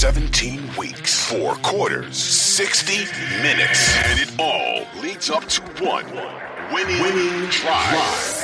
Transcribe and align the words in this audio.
17 0.00 0.76
weeks, 0.78 1.28
four 1.28 1.56
quarters, 1.56 2.16
60 2.16 3.04
minutes, 3.42 3.94
and 3.98 4.18
it 4.18 4.30
all 4.38 5.02
leads 5.02 5.28
up 5.28 5.44
to 5.44 5.60
one 5.84 6.06
winning, 6.72 7.02
winning 7.02 7.50
drive. 7.50 8.39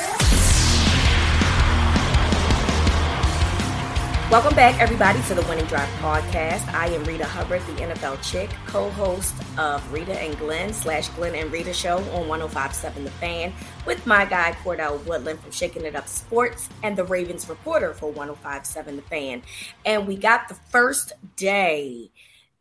Welcome 4.29 4.55
back, 4.55 4.81
everybody, 4.81 5.21
to 5.21 5.35
the 5.35 5.41
Winning 5.43 5.63
Drive 5.67 5.87
podcast. 6.01 6.67
I 6.73 6.87
am 6.87 7.05
Reeta 7.05 7.21
Hubbard, 7.21 7.61
the 7.61 7.81
NFL 7.81 8.21
chick, 8.29 8.49
co-host 8.65 9.33
of 9.57 9.81
Reeta 9.89 10.17
and 10.17 10.37
Glenn 10.37 10.73
slash 10.73 11.07
Glenn 11.07 11.33
and 11.33 11.49
Reeta 11.49 11.73
show 11.73 11.99
on 12.13 12.27
105.7 12.27 13.05
The 13.05 13.11
Fan, 13.11 13.53
with 13.85 14.05
my 14.05 14.25
guy 14.25 14.51
Cordell 14.65 15.01
Woodland 15.05 15.39
from 15.39 15.51
Shaking 15.51 15.85
It 15.85 15.95
Up 15.95 16.09
Sports 16.09 16.67
and 16.83 16.97
the 16.97 17.05
Ravens 17.05 17.47
reporter 17.47 17.93
for 17.93 18.11
105.7 18.11 18.97
The 18.97 19.01
Fan. 19.03 19.43
And 19.85 20.05
we 20.05 20.17
got 20.17 20.49
the 20.49 20.55
first 20.55 21.13
day, 21.37 22.11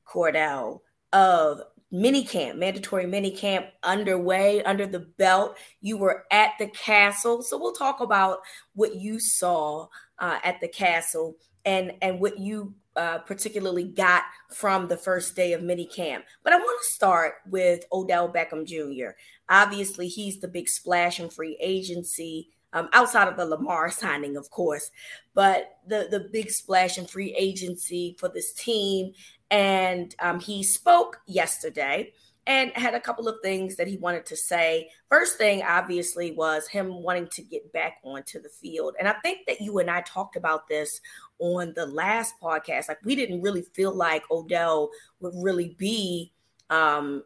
Cordell, 0.06 0.82
of 1.12 1.62
mini 1.90 2.22
camp, 2.22 2.60
mandatory 2.60 3.06
mini 3.06 3.32
camp 3.32 3.66
underway, 3.82 4.62
under 4.62 4.86
the 4.86 5.00
belt. 5.00 5.56
You 5.80 5.96
were 5.96 6.26
at 6.30 6.52
the 6.60 6.68
castle, 6.68 7.42
so 7.42 7.58
we'll 7.58 7.72
talk 7.72 7.98
about 7.98 8.38
what 8.74 8.94
you 8.94 9.18
saw 9.18 9.88
uh, 10.20 10.38
at 10.44 10.60
the 10.60 10.68
castle 10.68 11.36
and 11.66 11.92
and 12.00 12.20
what 12.20 12.38
you 12.38 12.74
uh, 12.96 13.18
particularly 13.18 13.84
got 13.84 14.22
from 14.50 14.88
the 14.88 14.96
first 14.96 15.36
day 15.36 15.52
of 15.52 15.62
mini 15.62 15.84
camp. 15.84 16.24
But 16.42 16.54
I 16.54 16.56
want 16.56 16.80
to 16.80 16.94
start 16.94 17.34
with 17.46 17.84
Odell 17.92 18.32
Beckham 18.32 18.64
Jr. 18.64 19.10
Obviously, 19.50 20.08
he's 20.08 20.40
the 20.40 20.48
big 20.48 20.68
splash 20.68 21.20
in 21.20 21.28
free 21.28 21.58
agency. 21.60 22.48
Um, 22.72 22.88
outside 22.92 23.28
of 23.28 23.36
the 23.36 23.46
Lamar 23.46 23.90
signing, 23.90 24.36
of 24.36 24.50
course, 24.50 24.90
but 25.34 25.76
the 25.86 26.08
the 26.10 26.28
big 26.32 26.50
splash 26.50 26.98
in 26.98 27.06
free 27.06 27.34
agency 27.38 28.16
for 28.18 28.28
this 28.28 28.52
team, 28.52 29.12
and 29.50 30.14
um, 30.20 30.40
he 30.40 30.62
spoke 30.62 31.20
yesterday 31.26 32.12
and 32.46 32.70
had 32.74 32.94
a 32.94 33.00
couple 33.00 33.28
of 33.28 33.36
things 33.42 33.76
that 33.76 33.88
he 33.88 33.96
wanted 33.96 34.24
to 34.26 34.36
say. 34.36 34.88
First 35.08 35.36
thing, 35.36 35.62
obviously, 35.62 36.30
was 36.32 36.68
him 36.68 37.02
wanting 37.02 37.28
to 37.32 37.42
get 37.42 37.72
back 37.72 37.98
onto 38.04 38.40
the 38.40 38.48
field. 38.48 38.94
And 38.98 39.08
I 39.08 39.14
think 39.14 39.46
that 39.46 39.60
you 39.60 39.78
and 39.78 39.90
I 39.90 40.02
talked 40.02 40.36
about 40.36 40.68
this 40.68 41.00
on 41.38 41.72
the 41.74 41.86
last 41.86 42.34
podcast. 42.42 42.88
Like, 42.88 43.04
we 43.04 43.14
didn't 43.14 43.42
really 43.42 43.62
feel 43.62 43.94
like 43.94 44.22
Odell 44.30 44.90
would 45.20 45.34
really 45.36 45.74
be 45.78 46.32
um, 46.70 47.22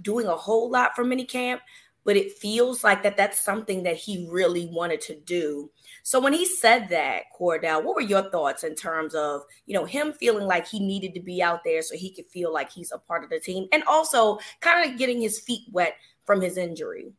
doing 0.00 0.26
a 0.26 0.36
whole 0.36 0.70
lot 0.70 0.94
for 0.94 1.04
minicamp, 1.04 1.60
but 2.04 2.16
it 2.16 2.38
feels 2.38 2.82
like 2.82 3.02
that 3.02 3.16
that's 3.16 3.40
something 3.40 3.82
that 3.82 3.96
he 3.96 4.26
really 4.30 4.70
wanted 4.72 5.00
to 5.02 5.14
do. 5.20 5.70
So 6.02 6.18
when 6.18 6.32
he 6.32 6.46
said 6.46 6.88
that, 6.88 7.24
Cordell, 7.38 7.84
what 7.84 7.94
were 7.94 8.00
your 8.00 8.30
thoughts 8.30 8.64
in 8.64 8.74
terms 8.74 9.14
of, 9.14 9.42
you 9.66 9.74
know, 9.74 9.84
him 9.84 10.12
feeling 10.14 10.46
like 10.46 10.66
he 10.66 10.80
needed 10.80 11.14
to 11.14 11.20
be 11.20 11.42
out 11.42 11.62
there 11.62 11.82
so 11.82 11.96
he 11.96 12.10
could 12.10 12.26
feel 12.26 12.52
like 12.52 12.70
he's 12.70 12.92
a 12.92 12.98
part 12.98 13.22
of 13.22 13.30
the 13.30 13.38
team 13.38 13.68
and 13.72 13.82
also 13.84 14.38
kind 14.60 14.90
of 14.90 14.98
getting 14.98 15.20
his 15.20 15.40
feet 15.40 15.66
wet 15.72 15.94
from 16.24 16.40
his 16.40 16.56
injury? 16.56 17.12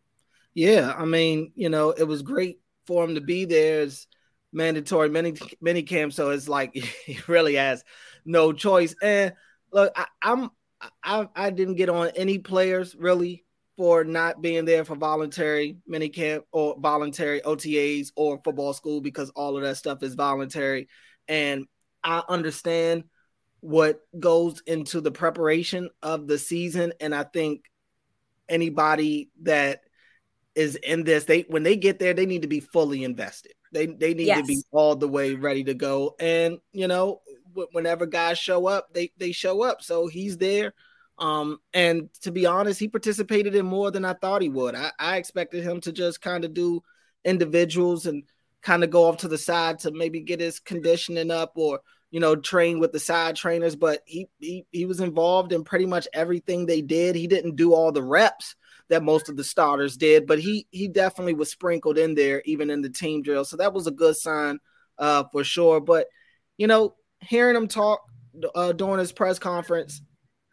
Yeah, 0.54 0.94
I 0.98 1.06
mean, 1.06 1.52
you 1.56 1.70
know, 1.70 1.92
it 1.92 2.04
was 2.04 2.24
great 2.24 2.60
for 2.86 3.04
him 3.04 3.16
to 3.16 3.22
be 3.22 3.46
there 3.46 3.82
as 3.82 4.08
mandatory 4.52 5.10
mini 5.10 5.36
mini 5.62 5.84
camp, 5.84 6.14
so 6.14 6.32
it's 6.32 6.48
like 6.48 6.74
he 7.06 7.20
really 7.28 7.56
has 7.56 7.84
no 8.26 8.54
choice. 8.54 8.96
And 9.02 9.34
look, 9.72 9.92
I, 9.96 10.06
I'm 10.22 10.50
I 11.04 11.28
I 11.36 11.50
didn't 11.50 11.76
get 11.76 11.90
on 11.90 12.12
any 12.16 12.38
players 12.38 12.96
really 12.96 13.46
for 13.78 14.04
not 14.04 14.42
being 14.42 14.66
there 14.66 14.86
for 14.86 14.96
voluntary 14.96 15.78
mini 15.88 16.10
camp 16.10 16.46
or 16.52 16.76
voluntary 16.80 17.42
OTAs 17.42 18.12
or 18.16 18.40
football 18.44 18.74
school 18.74 19.02
because 19.02 19.30
all 19.32 19.58
of 19.58 19.64
that 19.64 19.78
stuff 19.78 20.04
is 20.04 20.14
voluntary. 20.14 20.88
And 21.28 21.66
I 22.04 22.22
understand 22.28 23.06
what 23.62 24.02
goes 24.20 24.62
into 24.68 25.02
the 25.02 25.12
preparation 25.12 25.90
of 26.02 26.28
the 26.28 26.38
season. 26.38 26.94
And 27.00 27.16
I 27.16 27.24
think 27.24 27.66
anybody 28.50 29.30
that 29.44 29.82
is 30.54 30.76
in 30.76 31.04
this, 31.04 31.26
they 31.26 31.42
when 31.48 31.64
they 31.64 31.78
get 31.78 31.98
there, 31.98 32.14
they 32.14 32.26
need 32.26 32.42
to 32.42 32.48
be 32.48 32.60
fully 32.60 33.04
invested. 33.04 33.54
They 33.72 33.88
they 33.88 34.14
need 34.14 34.28
yes. 34.28 34.42
to 34.42 34.46
be 34.46 34.64
all 34.72 34.96
the 34.96 35.08
way 35.08 35.36
ready 35.36 35.64
to 35.66 35.74
go. 35.74 36.16
And 36.20 36.60
you 36.72 36.88
know, 36.88 37.22
whenever 37.72 38.06
guys 38.06 38.38
show 38.38 38.68
up, 38.68 38.94
they 38.94 39.12
they 39.18 39.32
show 39.32 39.64
up. 39.64 39.82
So 39.82 40.08
he's 40.08 40.38
there 40.38 40.74
um, 41.22 41.60
and 41.72 42.10
to 42.22 42.32
be 42.32 42.48
honest, 42.48 42.80
he 42.80 42.88
participated 42.88 43.54
in 43.54 43.66
more 43.66 43.92
than 43.92 44.04
I 44.04 44.14
thought 44.14 44.42
he 44.42 44.50
would. 44.50 44.74
I, 44.74 44.92
I 44.98 45.18
expected 45.18 45.64
him 45.64 45.80
to 45.82 45.92
just 45.92 46.20
kind 46.20 46.44
of 46.44 46.56
do 46.56 46.82
individuals 47.24 48.08
and 48.08 48.24
kind 48.64 48.84
of 48.84 48.90
go 48.90 49.06
off 49.06 49.18
to 49.18 49.28
the 49.28 49.38
side 49.38 49.80
to 49.80 49.92
maybe 49.92 50.22
get 50.22 50.40
his 50.40 50.60
conditioning 50.60 51.30
up 51.30 51.54
or 51.56 51.82
you 52.10 52.20
know 52.20 52.36
train 52.36 52.80
with 52.80 52.92
the 52.92 53.00
side 53.00 53.36
trainers. 53.36 53.76
But 53.76 54.02
he 54.06 54.30
he 54.40 54.66
he 54.72 54.86
was 54.86 55.00
involved 55.00 55.54
in 55.54 55.64
pretty 55.64 55.86
much 55.86 56.08
everything 56.12 56.66
they 56.66 56.82
did. 56.82 57.16
He 57.16 57.28
didn't 57.28 57.56
do 57.56 57.76
all 57.76 57.92
the 57.92 58.04
reps 58.04 58.56
that 58.92 59.04
most 59.04 59.28
of 59.28 59.36
the 59.36 59.44
starters 59.44 59.98
did, 59.98 60.28
but 60.28 60.40
he 60.40 60.68
he 60.70 60.88
definitely 60.88 61.34
was 61.34 61.50
sprinkled 61.50 61.98
in 61.98 62.14
there 62.14 62.44
even 62.46 62.70
in 62.70 62.82
the 62.82 62.90
team 62.90 63.24
drill. 63.24 63.44
So 63.44 63.58
that 63.58 63.74
was 63.74 63.88
a 63.88 63.92
good 63.92 64.16
sign 64.16 64.60
uh, 65.00 65.24
for 65.32 65.44
sure. 65.44 65.82
But 65.82 66.08
you 66.58 66.68
know, 66.68 66.96
hearing 67.20 67.56
him 67.56 67.68
talk 67.68 68.02
uh, 68.54 68.72
during 68.74 69.00
his 69.00 69.12
press 69.12 69.40
conference 69.40 70.02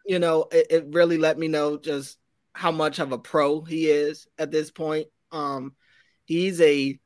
you 0.09 0.17
know, 0.17 0.47
it, 0.51 0.67
it, 0.71 0.85
really 0.89 1.19
let 1.19 1.37
me 1.37 1.47
know 1.47 1.77
just 1.77 2.17
how 2.53 2.71
much 2.71 2.97
of 2.97 3.11
a 3.11 3.17
pro 3.19 3.61
he 3.61 3.85
is 3.85 4.27
at 4.39 4.49
this 4.49 4.71
point. 4.71 5.07
Um, 5.31 5.75
he's 6.25 6.59
a 6.61 6.99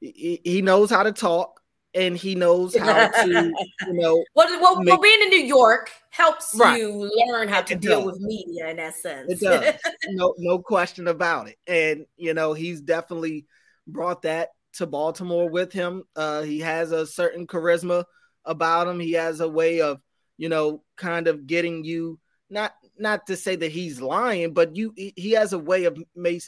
he, 0.00 0.40
he 0.42 0.62
knows 0.62 0.88
how 0.88 1.02
to 1.02 1.12
talk 1.12 1.60
and 1.96 2.16
he 2.16 2.34
knows 2.34 2.76
how 2.76 3.08
to, 3.24 3.52
you 3.86 3.92
know. 3.92 4.22
Well, 4.34 4.60
well, 4.60 4.80
make, 4.80 4.92
well 4.92 5.00
being 5.00 5.22
in 5.22 5.30
New 5.30 5.44
York 5.44 5.90
helps 6.10 6.54
right. 6.54 6.78
you 6.78 7.10
learn 7.28 7.48
how 7.48 7.62
to 7.62 7.74
it 7.74 7.80
deal 7.80 8.02
does. 8.02 8.12
with 8.12 8.20
media 8.20 8.68
in 8.68 8.76
that 8.76 8.94
sense. 8.94 9.32
It 9.32 9.40
does. 9.40 9.74
no, 10.10 10.34
no 10.38 10.58
question 10.58 11.08
about 11.08 11.48
it. 11.48 11.56
And 11.66 12.06
you 12.16 12.34
know, 12.34 12.52
he's 12.52 12.80
definitely 12.80 13.46
brought 13.86 14.22
that 14.22 14.50
to 14.74 14.86
Baltimore 14.86 15.48
with 15.48 15.72
him. 15.72 16.04
Uh, 16.14 16.42
he 16.42 16.60
has 16.60 16.92
a 16.92 17.06
certain 17.06 17.46
charisma 17.46 18.04
about 18.44 18.86
him. 18.86 19.00
He 19.00 19.12
has 19.12 19.40
a 19.40 19.48
way 19.48 19.80
of, 19.80 20.00
you 20.36 20.48
know, 20.48 20.82
kind 20.96 21.28
of 21.28 21.46
getting 21.46 21.82
you 21.82 22.20
not 22.50 22.74
not 22.98 23.26
to 23.26 23.36
say 23.36 23.56
that 23.56 23.72
he's 23.72 24.00
lying, 24.00 24.52
but 24.52 24.76
you 24.76 24.92
he 24.96 25.32
has 25.32 25.54
a 25.54 25.58
way 25.58 25.84
of 25.84 25.98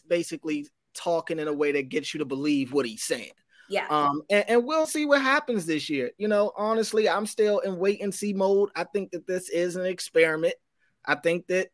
basically 0.09 0.67
talking 0.95 1.39
in 1.39 1.49
a 1.49 1.53
way 1.53 1.73
that 1.73 1.89
gets 1.89 2.13
you 2.13 2.19
to 2.19 2.25
believe 2.25 2.73
what 2.73 2.87
he's 2.87 3.03
saying. 3.03 3.31
Yeah. 3.69 3.87
Um, 3.89 4.23
and, 4.31 4.45
and, 4.49 4.65
we'll 4.65 4.87
see 4.87 5.05
what 5.05 5.21
happens 5.21 5.67
this 5.67 5.91
year. 5.91 6.11
You 6.17 6.29
know, 6.29 6.53
honestly, 6.57 7.09
I'm 7.09 7.27
still 7.27 7.59
in 7.59 7.77
wait 7.77 8.03
and 8.03 8.15
see 8.15 8.33
mode. 8.33 8.71
I 8.75 8.85
think 8.85 9.11
that 9.11 9.27
this 9.27 9.51
is 9.51 9.77
an 9.77 9.85
experiment. 9.85 10.55
I 11.05 11.17
think 11.17 11.47
that 11.49 11.69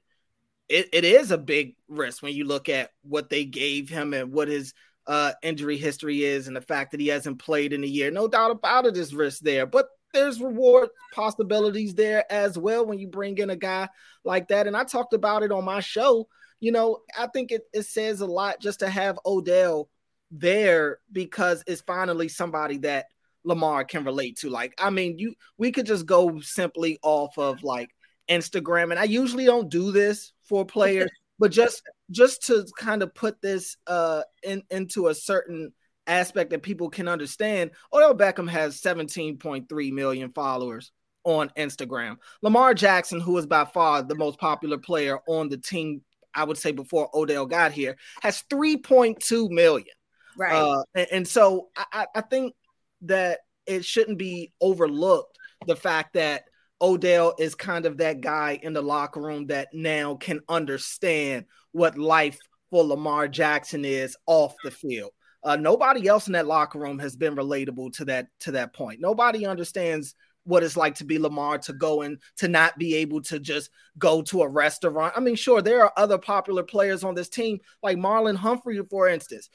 it, 0.68 0.88
it 0.92 1.04
is 1.04 1.30
a 1.30 1.38
big 1.38 1.76
risk 1.88 2.22
when 2.22 2.34
you 2.34 2.44
look 2.44 2.68
at 2.68 2.90
what 3.02 3.30
they 3.30 3.44
gave 3.44 3.88
him 3.88 4.12
and 4.14 4.32
what 4.32 4.48
his 4.48 4.74
uh, 5.06 5.32
injury 5.42 5.76
history 5.76 6.24
is 6.24 6.48
and 6.48 6.56
the 6.56 6.60
fact 6.60 6.92
that 6.92 7.00
he 7.00 7.08
hasn't 7.08 7.38
played 7.38 7.72
in 7.72 7.84
a 7.84 7.88
year. 7.88 8.10
No 8.10 8.28
doubt 8.28 8.50
about 8.50 8.86
it, 8.86 8.94
there's 8.94 9.14
risk 9.14 9.40
there. 9.40 9.66
But 9.66 9.86
there's 10.12 10.40
reward 10.40 10.88
possibilities 11.12 11.94
there 11.94 12.30
as 12.32 12.56
well 12.56 12.86
when 12.86 12.98
you 12.98 13.08
bring 13.08 13.36
in 13.38 13.50
a 13.50 13.56
guy 13.56 13.88
like 14.24 14.48
that. 14.48 14.66
And 14.66 14.76
I 14.76 14.84
talked 14.84 15.12
about 15.12 15.42
it 15.42 15.52
on 15.52 15.64
my 15.64 15.80
show. 15.80 16.28
You 16.60 16.72
know, 16.72 17.00
I 17.18 17.26
think 17.26 17.52
it, 17.52 17.62
it 17.74 17.82
says 17.82 18.20
a 18.20 18.26
lot 18.26 18.60
just 18.60 18.80
to 18.80 18.88
have 18.88 19.18
Odell 19.26 19.88
there 20.34 20.98
because 21.12 21.62
it's 21.66 21.80
finally 21.82 22.28
somebody 22.28 22.78
that 22.78 23.06
Lamar 23.44 23.84
can 23.84 24.04
relate 24.04 24.38
to. 24.38 24.50
Like, 24.50 24.74
I 24.78 24.90
mean, 24.90 25.18
you 25.18 25.34
we 25.58 25.70
could 25.70 25.86
just 25.86 26.06
go 26.06 26.40
simply 26.40 26.98
off 27.02 27.38
of 27.38 27.62
like 27.62 27.90
Instagram, 28.28 28.90
and 28.90 28.98
I 28.98 29.04
usually 29.04 29.44
don't 29.44 29.70
do 29.70 29.92
this 29.92 30.32
for 30.42 30.64
players, 30.64 31.10
but 31.38 31.52
just 31.52 31.82
just 32.10 32.42
to 32.46 32.66
kind 32.78 33.02
of 33.02 33.14
put 33.14 33.40
this 33.40 33.76
uh 33.86 34.22
in 34.42 34.62
into 34.70 35.08
a 35.08 35.14
certain 35.14 35.72
aspect 36.06 36.50
that 36.50 36.62
people 36.62 36.90
can 36.90 37.08
understand, 37.08 37.70
Odell 37.92 38.14
Beckham 38.14 38.48
has 38.48 38.80
17.3 38.80 39.92
million 39.92 40.32
followers 40.32 40.92
on 41.24 41.50
Instagram. 41.56 42.16
Lamar 42.42 42.74
Jackson, 42.74 43.20
who 43.20 43.38
is 43.38 43.46
by 43.46 43.64
far 43.64 44.02
the 44.02 44.14
most 44.14 44.38
popular 44.38 44.76
player 44.76 45.18
on 45.26 45.48
the 45.48 45.56
team, 45.56 46.02
I 46.34 46.44
would 46.44 46.58
say 46.58 46.72
before 46.72 47.08
Odell 47.14 47.46
got 47.46 47.72
here, 47.72 47.96
has 48.20 48.44
3.2 48.50 49.48
million. 49.48 49.94
Right. 50.36 50.54
Uh, 50.54 50.82
and, 50.94 51.06
and, 51.12 51.28
so 51.28 51.68
I, 51.76 52.06
I 52.14 52.20
think 52.20 52.54
that 53.02 53.40
it 53.66 53.84
shouldn't 53.84 54.18
be 54.18 54.52
overlooked 54.60 55.38
the 55.66 55.76
fact 55.76 56.14
that 56.14 56.44
Odell 56.80 57.34
is 57.38 57.54
kind 57.54 57.86
of 57.86 57.98
that 57.98 58.20
guy 58.20 58.58
in 58.62 58.72
the 58.72 58.82
locker 58.82 59.20
room 59.20 59.46
that 59.46 59.68
now 59.72 60.16
can 60.16 60.40
understand 60.48 61.46
what 61.72 61.96
life 61.96 62.38
for 62.70 62.84
Lamar 62.84 63.28
Jackson 63.28 63.84
is 63.84 64.16
off 64.26 64.54
the 64.64 64.70
field. 64.70 65.10
Uh, 65.42 65.56
nobody 65.56 66.08
else 66.08 66.26
in 66.26 66.32
that 66.32 66.46
locker 66.46 66.78
room 66.78 66.98
has 66.98 67.16
been 67.16 67.36
relatable 67.36 67.92
to 67.92 68.04
that 68.06 68.26
to 68.40 68.52
that 68.52 68.74
point. 68.74 69.00
Nobody 69.00 69.46
understands 69.46 70.14
what 70.44 70.62
it's 70.62 70.76
like 70.76 70.94
to 70.96 71.04
be 71.04 71.18
Lamar 71.18 71.58
to 71.58 71.72
go 71.72 72.02
and 72.02 72.18
to 72.36 72.48
not 72.48 72.78
be 72.78 72.96
able 72.96 73.22
to 73.22 73.38
just 73.38 73.70
go 73.98 74.22
to 74.22 74.42
a 74.42 74.48
restaurant. 74.48 75.14
I 75.16 75.20
mean, 75.20 75.36
sure, 75.36 75.62
there 75.62 75.82
are 75.82 75.92
other 75.96 76.18
popular 76.18 76.62
players 76.62 77.02
on 77.02 77.14
this 77.14 77.28
team, 77.28 77.60
like 77.82 77.96
Marlon 77.96 78.36
Humphrey, 78.36 78.80
for 78.90 79.08
instance, 79.08 79.48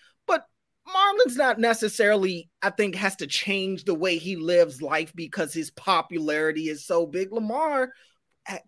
Marlon's 0.93 1.35
not 1.35 1.59
necessarily, 1.59 2.49
I 2.61 2.69
think, 2.69 2.95
has 2.95 3.15
to 3.17 3.27
change 3.27 3.83
the 3.83 3.95
way 3.95 4.17
he 4.17 4.35
lives 4.35 4.81
life 4.81 5.13
because 5.15 5.53
his 5.53 5.71
popularity 5.71 6.69
is 6.69 6.85
so 6.85 7.05
big. 7.05 7.31
Lamar 7.31 7.91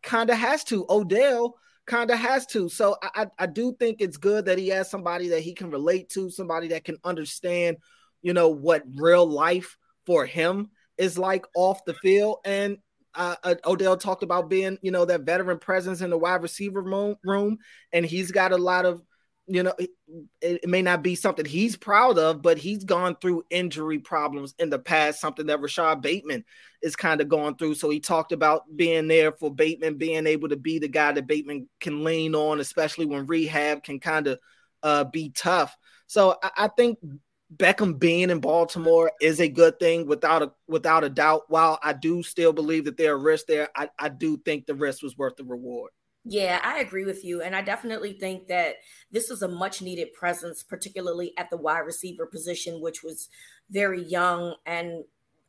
kind 0.04 0.30
of 0.30 0.38
has 0.38 0.64
to. 0.66 0.86
Odell 0.90 1.56
kind 1.88 2.12
of 2.12 2.20
has 2.20 2.46
to. 2.48 2.70
So 2.70 2.96
I, 3.02 3.28
I 3.38 3.46
do 3.48 3.76
think 3.78 3.98
it's 4.00 4.18
good 4.18 4.46
that 4.46 4.58
he 4.58 4.70
has 4.70 4.90
somebody 4.90 5.30
that 5.30 5.42
he 5.42 5.54
can 5.54 5.70
relate 5.70 6.10
to, 6.10 6.30
somebody 6.30 6.70
that 6.70 6.86
can 6.86 6.98
understand, 7.04 7.78
you 8.22 8.34
know, 8.34 8.50
what 8.50 8.84
real 8.96 9.26
life 9.26 9.78
for 10.06 10.26
him 10.26 10.70
is 10.98 11.18
like 11.18 11.46
off 11.56 11.84
the 11.86 11.94
field. 11.96 12.38
And 12.46 12.78
uh, 13.16 13.36
uh, 13.44 13.56
Odell 13.66 13.98
talked 13.98 14.24
about 14.24 14.50
being, 14.50 14.78
you 14.82 14.92
know, 14.92 15.06
that 15.06 15.22
veteran 15.22 15.60
presence 15.60 16.02
in 16.02 16.10
the 16.10 16.18
wide 16.18 16.44
receiver 16.44 16.82
room, 16.82 17.16
room 17.24 17.58
and 17.92 18.06
he's 18.06 18.32
got 18.32 18.54
a 18.54 18.58
lot 18.58 18.86
of 18.86 19.02
you 19.54 19.64
know, 19.64 19.74
it, 19.78 19.90
it, 20.42 20.70
may 20.70 20.82
not 20.82 21.04
be 21.04 21.16
something 21.16 21.44
he's 21.44 21.76
proud 21.76 22.18
of, 22.18 22.42
but 22.42 22.58
he's 22.58 22.86
gone 22.86 23.18
through 23.18 23.44
injury 23.50 24.00
problems 24.00 24.56
in 24.60 24.70
the 24.70 24.80
past, 24.80 25.20
something 25.20 25.48
that 25.48 25.60
Rashod 25.60 26.02
Bateman 26.02 26.46
is 26.82 26.96
kind 26.96 27.20
of 27.20 27.28
going 27.28 27.56
through. 27.56 27.76
So 27.76 27.90
he 27.90 28.00
talked 28.00 28.32
about 28.32 28.64
being 28.76 29.10
there 29.10 29.34
for 29.34 29.54
Bateman, 29.54 29.98
being 29.98 30.26
able 30.26 30.50
to 30.50 30.56
be 30.56 30.80
the 30.80 30.88
guy 30.88 31.12
that 31.12 31.28
Bateman 31.28 31.68
can 31.82 32.06
lean 32.06 32.34
on, 32.34 32.62
especially 32.62 33.06
when 33.06 33.26
rehab 33.26 33.84
can 33.84 34.00
kind 34.00 34.28
of 34.28 34.40
uh, 34.84 35.04
be 35.04 35.32
tough. 35.32 35.76
So 36.08 36.38
I, 36.42 36.52
I 36.58 36.68
think 36.70 37.00
Beckham 37.54 38.00
being 38.00 38.30
in 38.30 38.40
Baltimore 38.40 39.12
is 39.20 39.42
a 39.42 39.50
good 39.50 39.80
thing 39.80 40.08
without 40.08 40.44
a 40.44 40.52
without 40.68 41.04
a 41.04 41.10
doubt. 41.10 41.44
While 41.50 41.78
I 41.84 41.92
do 41.92 42.24
still 42.24 42.54
believe 42.54 42.86
that 42.86 42.96
there 42.96 43.16
are 43.16 43.20
risks 43.20 43.48
there, 43.48 43.68
I, 43.76 43.90
I 44.00 44.08
do 44.08 44.38
think 44.38 44.66
the 44.66 44.76
risk 44.76 45.04
was 45.04 45.18
worth 45.18 45.36
the 45.36 45.44
reward. 45.44 45.92
Yeah, 46.24 46.60
I 46.64 46.80
agree 46.80 47.06
with 47.06 47.26
you. 47.26 47.42
And 47.42 47.56
I 47.56 47.62
definitely 47.62 48.14
think 48.14 48.48
that 48.48 48.76
this 49.12 49.30
was 49.30 49.42
a 49.42 49.48
much 49.48 49.82
needed 49.82 50.14
presence, 50.14 50.62
particularly 50.62 51.34
at 51.38 51.50
the 51.50 51.58
wide 51.58 51.80
receiver 51.80 52.28
position, 52.28 52.80
which 52.80 53.02
was 53.04 53.30
very 53.70 54.04
young 54.04 54.56
and 54.66 55.04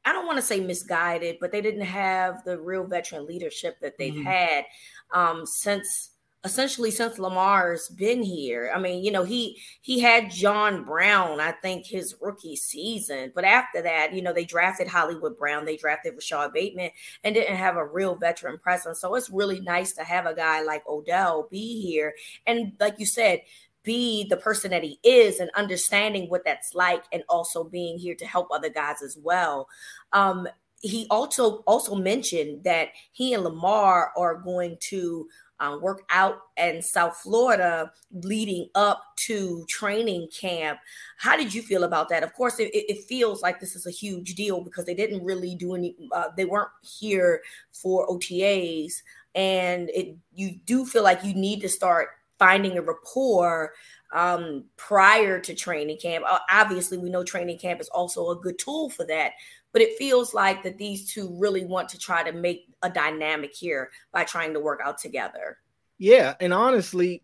I 0.04 0.12
don't 0.12 0.26
want 0.26 0.38
to 0.38 0.42
say 0.42 0.60
misguided, 0.60 1.36
but 1.40 1.52
they 1.52 1.60
didn't 1.60 1.82
have 1.82 2.44
the 2.44 2.58
real 2.58 2.84
veteran 2.84 3.26
leadership 3.26 3.78
that 3.80 3.98
they've 3.98 4.12
mm-hmm. 4.12 4.24
had 4.24 4.64
um, 5.12 5.46
since 5.46 6.10
essentially 6.44 6.90
since 6.90 7.18
Lamar's 7.18 7.88
been 7.88 8.22
here. 8.22 8.72
I 8.74 8.78
mean, 8.80 9.04
you 9.04 9.10
know, 9.10 9.22
he 9.22 9.60
he 9.80 10.00
had 10.00 10.30
John 10.30 10.84
Brown, 10.84 11.40
I 11.40 11.52
think 11.52 11.86
his 11.86 12.16
rookie 12.20 12.56
season, 12.56 13.32
but 13.34 13.44
after 13.44 13.80
that, 13.82 14.12
you 14.12 14.22
know, 14.22 14.32
they 14.32 14.44
drafted 14.44 14.88
Hollywood 14.88 15.38
Brown, 15.38 15.64
they 15.64 15.76
drafted 15.76 16.14
Rashod 16.14 16.52
Bateman, 16.52 16.90
and 17.22 17.34
didn't 17.34 17.56
have 17.56 17.76
a 17.76 17.86
real 17.86 18.16
veteran 18.16 18.58
presence. 18.58 19.00
So 19.00 19.14
it's 19.14 19.30
really 19.30 19.60
nice 19.60 19.92
to 19.92 20.04
have 20.04 20.26
a 20.26 20.34
guy 20.34 20.62
like 20.62 20.82
Odell 20.88 21.48
be 21.50 21.80
here, 21.80 22.14
and 22.46 22.72
like 22.80 22.98
you 22.98 23.06
said. 23.06 23.40
Be 23.84 24.28
the 24.28 24.36
person 24.36 24.70
that 24.70 24.84
he 24.84 25.00
is 25.02 25.40
and 25.40 25.50
understanding 25.56 26.30
what 26.30 26.44
that's 26.44 26.72
like, 26.72 27.02
and 27.12 27.24
also 27.28 27.64
being 27.64 27.98
here 27.98 28.14
to 28.14 28.24
help 28.24 28.46
other 28.52 28.68
guys 28.68 29.02
as 29.02 29.18
well. 29.20 29.66
Um, 30.12 30.46
he 30.82 31.06
also 31.10 31.58
also 31.66 31.94
mentioned 31.94 32.64
that 32.64 32.88
he 33.12 33.34
and 33.34 33.44
Lamar 33.44 34.12
are 34.16 34.36
going 34.36 34.76
to 34.80 35.28
um, 35.62 35.80
work 35.80 36.02
out 36.10 36.40
in 36.56 36.82
South 36.82 37.16
Florida 37.18 37.92
leading 38.10 38.68
up 38.74 39.00
to 39.16 39.64
training 39.68 40.28
camp. 40.28 40.80
How 41.18 41.36
did 41.36 41.54
you 41.54 41.62
feel 41.62 41.84
about 41.84 42.08
that? 42.08 42.24
Of 42.24 42.34
course, 42.34 42.58
it, 42.58 42.70
it 42.74 43.04
feels 43.04 43.42
like 43.42 43.60
this 43.60 43.76
is 43.76 43.86
a 43.86 43.90
huge 43.90 44.34
deal 44.34 44.60
because 44.60 44.84
they 44.84 44.94
didn't 44.94 45.24
really 45.24 45.54
do 45.54 45.74
any, 45.74 45.94
uh, 46.10 46.30
they 46.36 46.46
weren't 46.46 46.70
here 46.82 47.42
for 47.70 48.08
OTAs. 48.08 48.94
And 49.36 49.88
it 49.90 50.16
you 50.34 50.58
do 50.66 50.84
feel 50.84 51.04
like 51.04 51.24
you 51.24 51.32
need 51.32 51.60
to 51.60 51.68
start 51.68 52.08
finding 52.40 52.76
a 52.76 52.82
rapport 52.82 53.72
um, 54.12 54.64
prior 54.76 55.38
to 55.38 55.54
training 55.54 55.96
camp. 55.96 56.24
Uh, 56.28 56.40
obviously, 56.50 56.98
we 56.98 57.08
know 57.08 57.22
training 57.22 57.58
camp 57.58 57.80
is 57.80 57.88
also 57.90 58.30
a 58.30 58.36
good 58.36 58.58
tool 58.58 58.90
for 58.90 59.06
that, 59.06 59.32
but 59.72 59.82
it 59.82 59.96
feels 59.98 60.34
like 60.34 60.62
that 60.62 60.78
these 60.78 61.12
two 61.12 61.34
really 61.38 61.64
want 61.64 61.88
to 61.90 61.98
try 61.98 62.22
to 62.22 62.32
make 62.32 62.66
a 62.82 62.90
dynamic 62.90 63.54
here 63.54 63.90
by 64.12 64.24
trying 64.24 64.52
to 64.52 64.60
work 64.60 64.80
out 64.84 64.98
together. 64.98 65.58
Yeah, 65.98 66.34
and 66.40 66.52
honestly, 66.52 67.22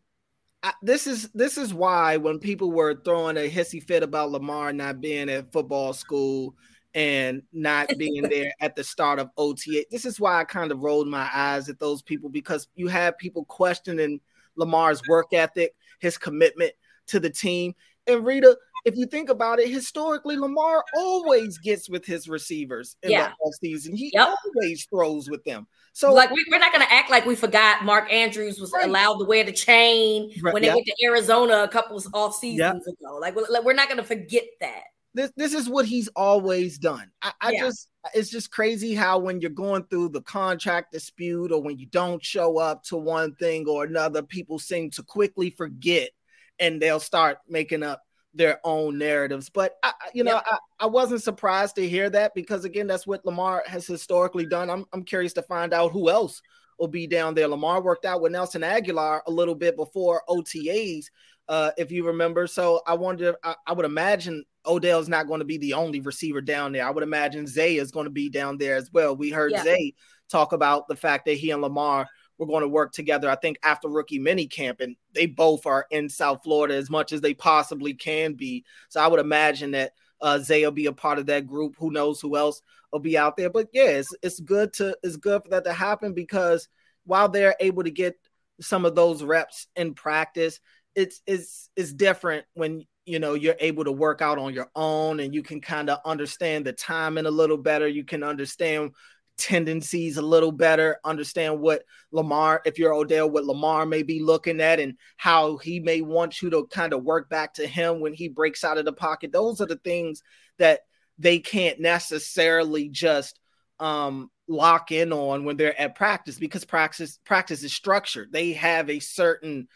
I, 0.62 0.72
this 0.82 1.06
is 1.06 1.28
this 1.34 1.58
is 1.58 1.72
why 1.72 2.16
when 2.16 2.38
people 2.38 2.72
were 2.72 3.00
throwing 3.04 3.36
a 3.36 3.50
hissy 3.50 3.82
fit 3.82 4.02
about 4.02 4.30
Lamar 4.30 4.72
not 4.72 5.00
being 5.00 5.28
at 5.28 5.52
football 5.52 5.92
school 5.92 6.54
and 6.94 7.42
not 7.52 7.88
being 7.98 8.22
there 8.22 8.52
at 8.60 8.74
the 8.74 8.84
start 8.84 9.18
of 9.18 9.30
OTA, 9.36 9.84
this 9.90 10.04
is 10.04 10.18
why 10.18 10.40
I 10.40 10.44
kind 10.44 10.72
of 10.72 10.80
rolled 10.80 11.08
my 11.08 11.28
eyes 11.32 11.68
at 11.68 11.78
those 11.78 12.02
people 12.02 12.28
because 12.28 12.68
you 12.74 12.88
have 12.88 13.18
people 13.18 13.44
questioning 13.44 14.20
Lamar's 14.56 15.02
work 15.08 15.32
ethic, 15.32 15.74
his 16.00 16.18
commitment 16.18 16.72
to 17.08 17.20
the 17.20 17.30
team. 17.30 17.74
And 18.06 18.24
Reeta, 18.24 18.56
if 18.84 18.96
you 18.96 19.06
think 19.06 19.28
about 19.28 19.60
it, 19.60 19.68
historically, 19.68 20.36
Lamar 20.36 20.84
always 20.96 21.58
gets 21.58 21.88
with 21.88 22.04
his 22.04 22.28
receivers 22.28 22.96
in 23.02 23.10
yeah. 23.10 23.32
the 23.42 23.58
season. 23.60 23.96
He 23.96 24.10
yep. 24.14 24.28
always 24.28 24.86
throws 24.86 25.28
with 25.28 25.44
them. 25.44 25.66
So, 25.92 26.12
like, 26.12 26.30
we, 26.30 26.44
are 26.52 26.58
not 26.58 26.72
going 26.72 26.84
to 26.84 26.92
act 26.92 27.10
like 27.10 27.26
we 27.26 27.34
forgot 27.34 27.84
Mark 27.84 28.12
Andrews 28.12 28.60
was 28.60 28.72
right. 28.72 28.86
allowed 28.86 29.18
to 29.18 29.24
wear 29.24 29.44
the 29.44 29.52
chain 29.52 30.30
right. 30.42 30.54
when 30.54 30.62
they 30.62 30.68
yep. 30.68 30.76
went 30.76 30.86
to 30.86 31.04
Arizona 31.04 31.64
a 31.64 31.68
couple 31.68 31.96
of 31.96 32.06
off 32.14 32.36
seasons 32.36 32.84
yep. 32.86 32.94
ago. 33.00 33.18
Like, 33.18 33.34
we're 33.64 33.72
not 33.72 33.88
going 33.88 33.98
to 33.98 34.04
forget 34.04 34.44
that. 34.60 34.82
This, 35.14 35.32
this 35.36 35.54
is 35.54 35.68
what 35.68 35.86
he's 35.86 36.08
always 36.08 36.78
done. 36.78 37.10
I, 37.22 37.32
I 37.40 37.50
yeah. 37.50 37.60
just 37.60 37.88
it's 38.14 38.30
just 38.30 38.50
crazy 38.50 38.94
how 38.94 39.18
when 39.18 39.40
you're 39.40 39.50
going 39.50 39.84
through 39.84 40.10
the 40.10 40.22
contract 40.22 40.92
dispute 40.92 41.52
or 41.52 41.62
when 41.62 41.78
you 41.78 41.86
don't 41.86 42.24
show 42.24 42.58
up 42.58 42.84
to 42.84 42.96
one 42.96 43.34
thing 43.34 43.66
or 43.66 43.84
another, 43.84 44.22
people 44.22 44.58
seem 44.58 44.90
to 44.92 45.02
quickly 45.02 45.50
forget 45.50 46.10
and 46.58 46.80
they'll 46.80 47.00
start 47.00 47.38
making 47.48 47.82
up 47.82 48.02
their 48.34 48.60
own 48.64 48.98
narratives. 48.98 49.50
But 49.50 49.76
I, 49.82 49.92
you 50.12 50.24
know, 50.24 50.40
I, 50.44 50.58
I 50.80 50.86
wasn't 50.86 51.22
surprised 51.22 51.76
to 51.76 51.88
hear 51.88 52.10
that 52.10 52.34
because 52.34 52.64
again, 52.64 52.86
that's 52.86 53.06
what 53.06 53.24
Lamar 53.24 53.62
has 53.66 53.86
historically 53.86 54.46
done. 54.46 54.70
I'm 54.70 54.84
I'm 54.92 55.04
curious 55.04 55.32
to 55.34 55.42
find 55.42 55.72
out 55.72 55.92
who 55.92 56.10
else 56.10 56.40
will 56.78 56.88
be 56.88 57.06
down 57.06 57.34
there. 57.34 57.48
Lamar 57.48 57.82
worked 57.82 58.04
out 58.04 58.20
with 58.20 58.32
Nelson 58.32 58.62
Agholor 58.62 59.20
a 59.26 59.30
little 59.30 59.54
bit 59.54 59.76
before 59.76 60.22
OTAs, 60.28 61.06
uh, 61.48 61.72
if 61.76 61.90
you 61.90 62.06
remember. 62.06 62.46
So 62.46 62.82
I 62.86 62.94
wonder, 62.94 63.36
I, 63.42 63.54
I 63.66 63.72
would 63.72 63.86
imagine 63.86 64.44
Odell's 64.64 65.08
not 65.08 65.26
going 65.26 65.40
to 65.40 65.44
be 65.44 65.58
the 65.58 65.74
only 65.74 66.00
receiver 66.00 66.40
down 66.40 66.72
there. 66.72 66.86
I 66.86 66.90
would 66.90 67.02
imagine 67.02 67.46
Zay 67.46 67.76
is 67.76 67.90
going 67.90 68.04
to 68.04 68.10
be 68.10 68.28
down 68.28 68.58
there 68.58 68.76
as 68.76 68.92
well. 68.92 69.16
We 69.16 69.30
heard 69.30 69.52
yeah. 69.52 69.64
Zay 69.64 69.94
talk 70.30 70.52
about 70.52 70.88
the 70.88 70.96
fact 70.96 71.24
that 71.24 71.34
he 71.34 71.50
and 71.50 71.62
Lamar 71.62 72.06
were 72.38 72.46
going 72.46 72.62
to 72.62 72.68
work 72.68 72.92
together. 72.92 73.28
I 73.28 73.34
think 73.34 73.58
after 73.62 73.88
rookie 73.88 74.18
mini 74.18 74.46
camp, 74.46 74.80
and 74.80 74.96
they 75.12 75.26
both 75.26 75.66
are 75.66 75.86
in 75.90 76.08
South 76.08 76.42
Florida 76.44 76.74
as 76.74 76.88
much 76.88 77.12
as 77.12 77.20
they 77.20 77.34
possibly 77.34 77.94
can 77.94 78.34
be. 78.34 78.64
So 78.88 79.00
I 79.00 79.08
would 79.08 79.20
imagine 79.20 79.72
that 79.72 79.92
uh, 80.20 80.38
Zay 80.38 80.64
will 80.64 80.70
be 80.70 80.86
a 80.86 80.92
part 80.92 81.18
of 81.18 81.26
that 81.26 81.46
group. 81.46 81.74
Who 81.78 81.90
knows 81.90 82.20
who 82.20 82.36
else 82.36 82.62
will 82.92 83.00
be 83.00 83.18
out 83.18 83.36
there? 83.36 83.50
But 83.50 83.68
yeah, 83.72 83.88
it's, 83.88 84.14
it's 84.22 84.40
good 84.40 84.72
to 84.74 84.96
it's 85.02 85.16
good 85.16 85.42
for 85.42 85.50
that 85.50 85.64
to 85.64 85.72
happen 85.72 86.14
because 86.14 86.68
while 87.04 87.28
they're 87.28 87.56
able 87.60 87.84
to 87.84 87.90
get 87.90 88.16
some 88.60 88.84
of 88.84 88.94
those 88.94 89.22
reps 89.22 89.66
in 89.76 89.94
practice, 89.94 90.60
it's 90.94 91.22
it's 91.26 91.70
it's 91.76 91.92
different 91.92 92.44
when 92.54 92.84
you 93.06 93.18
know 93.18 93.34
you're 93.34 93.56
able 93.60 93.84
to 93.84 93.92
work 93.92 94.20
out 94.20 94.38
on 94.38 94.52
your 94.52 94.70
own 94.74 95.20
and 95.20 95.34
you 95.34 95.42
can 95.42 95.60
kind 95.60 95.88
of 95.90 95.98
understand 96.04 96.64
the 96.64 96.72
timing 96.72 97.26
a 97.26 97.30
little 97.30 97.56
better. 97.56 97.88
You 97.88 98.04
can 98.04 98.22
understand 98.22 98.92
tendencies 99.38 100.16
a 100.16 100.22
little 100.22 100.52
better, 100.52 100.98
understand 101.04 101.60
what 101.60 101.84
Lamar, 102.12 102.60
if 102.66 102.78
you're 102.78 102.92
Odell, 102.92 103.30
what 103.30 103.44
Lamar 103.44 103.86
may 103.86 104.02
be 104.02 104.20
looking 104.20 104.60
at 104.60 104.80
and 104.80 104.94
how 105.16 105.56
he 105.56 105.80
may 105.80 106.02
want 106.02 106.42
you 106.42 106.50
to 106.50 106.66
kind 106.66 106.92
of 106.92 107.04
work 107.04 107.30
back 107.30 107.54
to 107.54 107.66
him 107.66 108.00
when 108.00 108.12
he 108.12 108.28
breaks 108.28 108.64
out 108.64 108.78
of 108.78 108.84
the 108.84 108.92
pocket. 108.92 109.32
Those 109.32 109.60
are 109.60 109.66
the 109.66 109.76
things 109.76 110.22
that 110.58 110.80
they 111.18 111.38
can't 111.38 111.80
necessarily 111.80 112.88
just 112.88 113.40
um, 113.80 114.30
lock 114.48 114.92
in 114.92 115.12
on 115.12 115.44
when 115.44 115.56
they're 115.56 115.80
at 115.80 115.94
practice 115.94 116.38
because 116.38 116.64
practice 116.64 117.18
practice 117.24 117.62
is 117.62 117.72
structured. 117.72 118.32
They 118.32 118.52
have 118.52 118.90
a 118.90 118.98
certain 118.98 119.68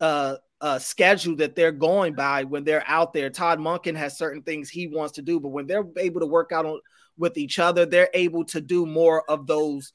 uh, 0.00 0.36
uh, 0.60 0.78
schedule 0.78 1.36
that 1.36 1.54
they're 1.54 1.72
going 1.72 2.14
by 2.14 2.44
when 2.44 2.64
they're 2.64 2.84
out 2.86 3.12
there. 3.12 3.30
Todd 3.30 3.58
Monken 3.58 3.96
has 3.96 4.18
certain 4.18 4.42
things 4.42 4.68
he 4.68 4.86
wants 4.86 5.12
to 5.14 5.22
do, 5.22 5.40
but 5.40 5.48
when 5.48 5.66
they're 5.66 5.86
able 5.96 6.20
to 6.20 6.26
work 6.26 6.52
out 6.52 6.66
on 6.66 6.80
with 7.20 7.36
each 7.36 7.58
other, 7.58 7.86
they're 7.86 8.10
able 8.14 8.44
to 8.46 8.60
do 8.60 8.86
more 8.86 9.22
of 9.30 9.46
those 9.46 9.92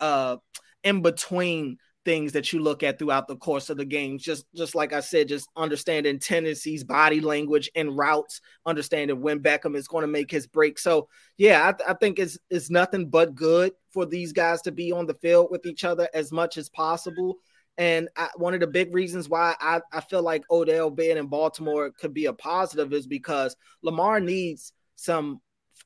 uh, 0.00 0.36
in 0.82 1.00
between 1.00 1.78
things 2.04 2.32
that 2.32 2.52
you 2.52 2.60
look 2.60 2.82
at 2.82 2.98
throughout 2.98 3.26
the 3.28 3.36
course 3.36 3.70
of 3.70 3.76
the 3.76 3.84
games. 3.84 4.22
Just 4.22 4.44
just 4.54 4.74
like 4.74 4.92
I 4.92 5.00
said, 5.00 5.28
just 5.28 5.48
understanding 5.56 6.18
tendencies, 6.18 6.84
body 6.84 7.20
language, 7.20 7.70
and 7.74 7.96
routes, 7.96 8.40
understanding 8.66 9.20
when 9.20 9.40
Beckham 9.40 9.76
is 9.76 9.88
going 9.88 10.02
to 10.02 10.08
make 10.08 10.30
his 10.30 10.46
break. 10.46 10.78
So 10.78 11.08
yeah, 11.38 11.72
I, 11.86 11.92
I 11.92 11.94
think 11.94 12.18
it's 12.18 12.38
it's 12.50 12.70
nothing 12.70 13.08
but 13.08 13.34
good 13.34 13.72
for 13.90 14.04
these 14.04 14.32
guys 14.32 14.60
to 14.62 14.72
be 14.72 14.92
on 14.92 15.06
the 15.06 15.14
field 15.14 15.48
with 15.50 15.64
each 15.66 15.84
other 15.84 16.08
as 16.12 16.32
much 16.32 16.56
as 16.56 16.68
possible. 16.68 17.36
And 17.76 18.08
I, 18.16 18.28
one 18.36 18.54
of 18.54 18.60
the 18.60 18.68
big 18.68 18.94
reasons 18.94 19.28
why 19.28 19.56
I, 19.60 19.80
I 19.92 20.00
feel 20.00 20.22
like 20.22 20.44
Odell 20.50 20.90
being 20.90 21.16
in 21.16 21.26
Baltimore 21.26 21.90
could 21.90 22.14
be 22.14 22.26
a 22.26 22.32
positive 22.32 22.92
is 22.92 23.06
because 23.06 23.56
Lamar 23.82 24.20
needs 24.20 24.72
some 24.96 25.40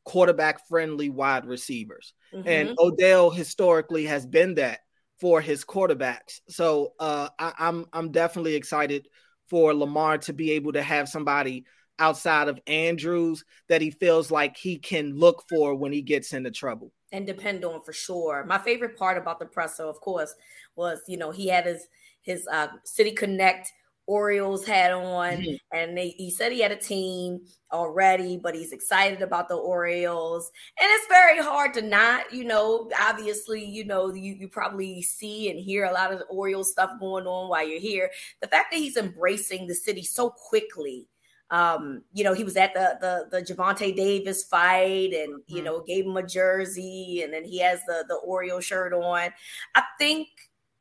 quarterback 0.09 0.67
friendly 0.67 1.11
wide 1.11 1.45
receivers. 1.45 2.15
Mm-hmm. 2.33 2.49
And 2.49 2.77
Odell 2.79 3.31
historically 3.31 4.07
has 4.07 4.27
been 4.27 4.55
that 4.55 4.81
for 5.21 5.43
his 5.43 5.67
quarterbacks. 5.67 6.41
So 6.49 6.95
uh, 6.99 7.29
I, 7.39 7.53
I'm 7.59 7.85
I'm 7.93 8.11
definitely 8.11 8.55
excited 8.55 9.07
for 9.51 9.75
Lamar 9.75 10.19
to 10.19 10.33
be 10.33 10.53
able 10.53 10.73
to 10.73 10.83
have 10.83 11.11
somebody 11.11 11.67
outside 11.99 12.49
of 12.49 12.59
Andrews 12.67 13.45
that 13.69 13.83
he 13.83 13.91
feels 13.91 14.31
like 14.31 14.57
he 14.57 14.79
can 14.79 15.15
look 15.15 15.45
for 15.49 15.75
when 15.75 15.93
he 15.93 16.01
gets 16.01 16.33
into 16.33 16.51
trouble 16.51 16.93
and 17.13 17.27
depend 17.27 17.65
on 17.65 17.83
for 17.83 17.93
sure. 17.93 18.45
My 18.47 18.59
favorite 18.59 18.97
part 18.97 19.19
about 19.19 19.39
the 19.39 19.47
presser, 19.47 19.85
of 19.85 20.01
course, 20.01 20.35
was 20.75 21.01
you 21.07 21.19
know 21.19 21.33
he 21.33 21.49
had 21.49 21.67
his 21.67 21.87
his 22.23 22.49
uh, 22.51 22.69
City 22.85 23.13
Connect 23.13 23.71
Orioles 24.09 24.67
hat 24.67 24.91
on, 24.91 25.33
mm-hmm. 25.33 25.77
and 25.77 25.97
they, 25.97 26.09
he 26.17 26.31
said 26.31 26.51
he 26.51 26.63
had 26.63 26.73
a 26.73 26.77
team 26.77 27.41
already, 27.71 28.39
but 28.39 28.55
he's 28.55 28.73
excited 28.73 29.21
about 29.21 29.49
the 29.49 29.55
Orioles. 29.55 30.51
And 30.81 30.89
it's 30.91 31.07
very 31.09 31.39
hard 31.39 31.75
to 31.75 31.83
not, 31.83 32.33
you 32.33 32.45
know, 32.45 32.91
obviously, 32.99 33.63
you 33.63 33.85
know, 33.85 34.13
you, 34.15 34.33
you 34.33 34.49
probably 34.49 35.03
see 35.03 35.51
and 35.51 35.61
hear 35.61 35.85
a 35.85 35.93
lot 35.93 36.11
of 36.11 36.23
Orioles 36.31 36.73
stuff 36.73 36.91
going 36.99 37.27
on 37.27 37.51
while 37.51 37.69
you're 37.69 37.81
here. 37.81 38.11
The 38.41 38.49
fact 38.49 38.73
that 38.73 38.79
he's 38.79 38.97
embracing 38.97 39.67
the 39.67 39.75
city 39.75 40.03
so 40.03 40.31
quickly. 40.31 41.07
Um, 41.51 42.03
you 42.13 42.25
know, 42.25 42.35
he 42.35 42.45
was 42.45 42.57
at 42.57 42.75
the 42.75 42.99
the 43.01 43.39
the 43.39 43.43
Gervonta 43.43 43.95
Davis 43.97 44.45
fight 44.45 45.15
and 45.15 45.43
you 45.47 45.57
mm-hmm. 45.57 45.65
know 45.65 45.83
gave 45.83 46.05
him 46.05 46.17
a 46.19 46.23
jersey, 46.23 47.23
and 47.25 47.33
then 47.33 47.43
he 47.43 47.59
has 47.61 47.81
the 47.87 48.05
the 48.07 48.17
Oriole 48.17 48.61
shirt 48.61 48.93
on. 48.93 49.31
I 49.75 49.83
think 49.99 50.29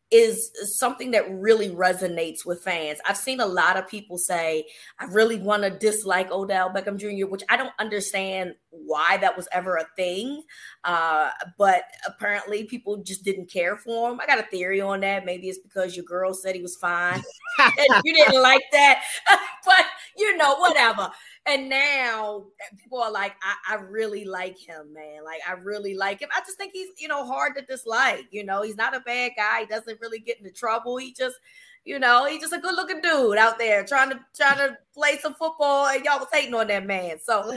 is 0.09 0.51
something 0.77 1.11
that 1.11 1.29
really 1.29 1.69
resonates 1.69 2.45
with 2.45 2.63
fans. 2.63 2.99
I've 3.07 3.17
seen 3.17 3.41
a 3.41 3.45
lot 3.45 3.75
of 3.75 3.89
people 3.89 4.17
say, 4.17 4.65
I 4.99 5.05
really 5.05 5.37
want 5.37 5.63
to 5.63 5.69
dislike 5.69 6.31
Odell 6.31 6.69
Beckham 6.69 6.97
Jr., 6.97 7.27
which 7.27 7.43
I 7.49 7.57
don't 7.57 7.73
understand 7.77 8.55
why 8.69 9.17
that 9.17 9.35
was 9.35 9.49
ever 9.51 9.75
a 9.75 9.85
thing. 9.97 10.43
Uh, 10.83 11.29
but 11.57 11.83
apparently 12.05 12.63
people 12.63 12.97
just 12.97 13.23
didn't 13.25 13.51
care 13.51 13.75
for 13.75 14.11
him. 14.11 14.19
I 14.21 14.25
got 14.25 14.39
a 14.39 14.43
theory 14.43 14.79
on 14.79 15.01
that. 15.01 15.25
Maybe 15.25 15.49
it's 15.49 15.59
because 15.59 15.95
your 15.95 16.05
girl 16.05 16.33
said 16.33 16.55
he 16.55 16.61
was 16.61 16.77
fine 16.77 17.21
and 17.59 18.01
you 18.05 18.13
didn't 18.13 18.41
like 18.41 18.63
that. 18.71 19.03
but 19.65 19.85
you 20.15 20.37
know, 20.37 20.55
whatever. 20.55 21.09
And 21.47 21.69
now 21.69 22.43
people 22.77 23.01
are 23.01 23.11
like, 23.11 23.33
I, 23.41 23.75
I, 23.75 23.81
really 23.81 24.25
like 24.25 24.57
him, 24.57 24.93
man. 24.93 25.23
Like, 25.23 25.39
I 25.47 25.53
really 25.53 25.95
like 25.95 26.19
him. 26.19 26.27
I 26.35 26.41
just 26.41 26.57
think 26.57 26.73
he's, 26.73 26.89
you 26.97 27.07
know, 27.07 27.25
hard 27.25 27.55
to 27.55 27.61
dislike. 27.61 28.27
You 28.31 28.43
know, 28.43 28.63
he's 28.63 28.75
not 28.75 28.93
a 28.93 28.99
bad 28.99 29.31
guy. 29.37 29.61
He 29.61 29.65
doesn't 29.65 30.01
really 30.01 30.19
get 30.19 30.39
into 30.39 30.51
trouble. 30.51 30.97
He 30.97 31.13
just, 31.13 31.37
you 31.85 31.99
know, 31.99 32.25
he's 32.25 32.41
just 32.41 32.51
a 32.51 32.59
good 32.59 32.75
looking 32.75 32.99
dude 32.99 33.37
out 33.37 33.57
there 33.57 33.85
trying 33.85 34.09
to 34.09 34.19
trying 34.35 34.57
to 34.57 34.77
play 34.93 35.17
some 35.19 35.35
football. 35.35 35.87
And 35.87 36.03
y'all 36.03 36.19
was 36.19 36.27
hating 36.33 36.53
on 36.53 36.67
that 36.67 36.85
man. 36.85 37.17
So 37.23 37.49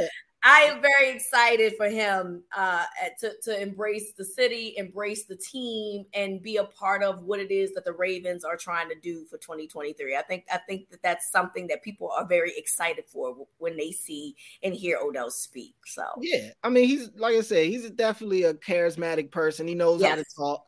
I 0.42 0.60
am 0.62 0.80
very 0.80 1.10
excited 1.14 1.74
for 1.76 1.88
him 1.88 2.42
uh, 2.56 2.84
to, 3.20 3.32
to 3.42 3.60
embrace 3.60 4.12
the 4.16 4.24
city, 4.24 4.74
embrace 4.78 5.24
the 5.24 5.36
team, 5.36 6.06
and 6.14 6.42
be 6.42 6.56
a 6.56 6.64
part 6.64 7.02
of 7.02 7.24
what 7.24 7.40
it 7.40 7.50
is 7.50 7.74
that 7.74 7.84
the 7.84 7.92
Ravens 7.92 8.42
are 8.42 8.56
trying 8.56 8.88
to 8.88 8.94
do 8.94 9.26
for 9.26 9.36
2023. 9.36 10.16
I 10.16 10.22
think 10.22 10.44
I 10.50 10.56
think 10.56 10.88
that 10.90 11.02
that's 11.02 11.30
something 11.30 11.66
that 11.66 11.82
people 11.82 12.10
are 12.10 12.26
very 12.26 12.52
excited 12.56 13.04
for 13.08 13.36
when 13.58 13.76
they 13.76 13.90
see 13.90 14.34
and 14.62 14.72
hear 14.72 14.98
Odell 14.98 15.30
speak. 15.30 15.74
So 15.84 16.04
yeah, 16.20 16.50
I 16.62 16.70
mean, 16.70 16.88
he's 16.88 17.10
like 17.16 17.34
I 17.34 17.42
said, 17.42 17.66
he's 17.66 17.90
definitely 17.90 18.44
a 18.44 18.54
charismatic 18.54 19.30
person. 19.30 19.68
He 19.68 19.74
knows 19.74 20.00
yes. 20.00 20.10
how 20.10 20.16
to 20.16 20.24
talk. 20.36 20.64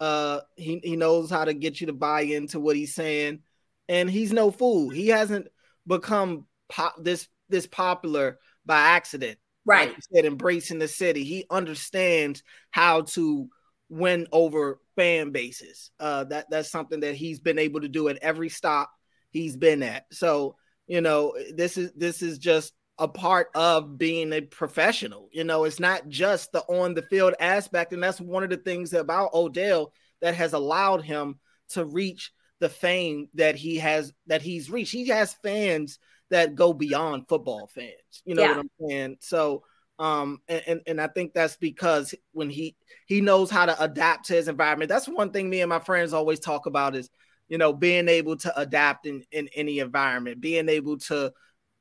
Uh, 0.00 0.40
he 0.56 0.80
he 0.84 0.96
knows 0.96 1.30
how 1.30 1.46
to 1.46 1.54
get 1.54 1.80
you 1.80 1.86
to 1.86 1.94
buy 1.94 2.22
into 2.22 2.60
what 2.60 2.76
he's 2.76 2.94
saying, 2.94 3.40
and 3.88 4.10
he's 4.10 4.34
no 4.34 4.50
fool. 4.50 4.90
He 4.90 5.08
hasn't 5.08 5.48
become 5.86 6.46
pop 6.68 6.96
this 7.02 7.26
this 7.48 7.66
popular 7.66 8.38
by 8.66 8.78
accident. 8.78 9.38
Right. 9.66 9.88
Like 9.88 9.98
said, 10.14 10.24
embracing 10.26 10.78
the 10.78 10.88
city. 10.88 11.24
He 11.24 11.46
understands 11.50 12.42
how 12.70 13.02
to 13.02 13.48
win 13.88 14.26
over 14.32 14.80
fan 14.96 15.30
bases. 15.30 15.90
Uh, 15.98 16.24
that 16.24 16.50
that's 16.50 16.70
something 16.70 17.00
that 17.00 17.14
he's 17.14 17.40
been 17.40 17.58
able 17.58 17.80
to 17.80 17.88
do 17.88 18.08
at 18.08 18.18
every 18.18 18.48
stop 18.48 18.90
he's 19.30 19.56
been 19.56 19.82
at. 19.82 20.06
So 20.12 20.56
you 20.86 21.00
know, 21.00 21.34
this 21.54 21.78
is 21.78 21.92
this 21.92 22.22
is 22.22 22.38
just 22.38 22.74
a 22.98 23.08
part 23.08 23.48
of 23.54 23.98
being 23.98 24.32
a 24.32 24.40
professional. 24.40 25.28
You 25.32 25.44
know, 25.44 25.64
it's 25.64 25.80
not 25.80 26.08
just 26.08 26.52
the 26.52 26.60
on 26.62 26.94
the 26.94 27.02
field 27.02 27.34
aspect, 27.40 27.92
and 27.92 28.02
that's 28.02 28.20
one 28.20 28.42
of 28.44 28.50
the 28.50 28.56
things 28.56 28.92
about 28.92 29.34
Odell 29.34 29.92
that 30.20 30.34
has 30.34 30.52
allowed 30.52 31.02
him 31.02 31.38
to 31.70 31.84
reach 31.84 32.32
the 32.60 32.68
fame 32.68 33.28
that 33.34 33.56
he 33.56 33.78
has 33.78 34.12
that 34.26 34.42
he's 34.42 34.70
reached. 34.70 34.92
He 34.92 35.08
has 35.08 35.34
fans 35.42 35.98
that 36.30 36.54
go 36.54 36.72
beyond 36.72 37.28
football 37.28 37.68
fans. 37.74 37.92
You 38.24 38.34
know 38.34 38.42
yeah. 38.42 38.48
what 38.50 38.58
I'm 38.58 38.70
saying? 38.88 39.16
So 39.20 39.64
um 39.98 40.40
and, 40.48 40.80
and 40.86 41.00
I 41.00 41.06
think 41.06 41.34
that's 41.34 41.56
because 41.56 42.14
when 42.32 42.50
he 42.50 42.76
he 43.06 43.20
knows 43.20 43.50
how 43.50 43.66
to 43.66 43.82
adapt 43.82 44.26
to 44.26 44.34
his 44.34 44.48
environment. 44.48 44.88
That's 44.88 45.06
one 45.06 45.30
thing 45.30 45.48
me 45.48 45.60
and 45.60 45.68
my 45.68 45.78
friends 45.78 46.12
always 46.12 46.40
talk 46.40 46.66
about 46.66 46.96
is 46.96 47.10
you 47.48 47.58
know 47.58 47.72
being 47.72 48.08
able 48.08 48.36
to 48.38 48.58
adapt 48.58 49.06
in 49.06 49.22
in 49.30 49.48
any 49.54 49.78
environment, 49.78 50.40
being 50.40 50.68
able 50.68 50.98
to 50.98 51.32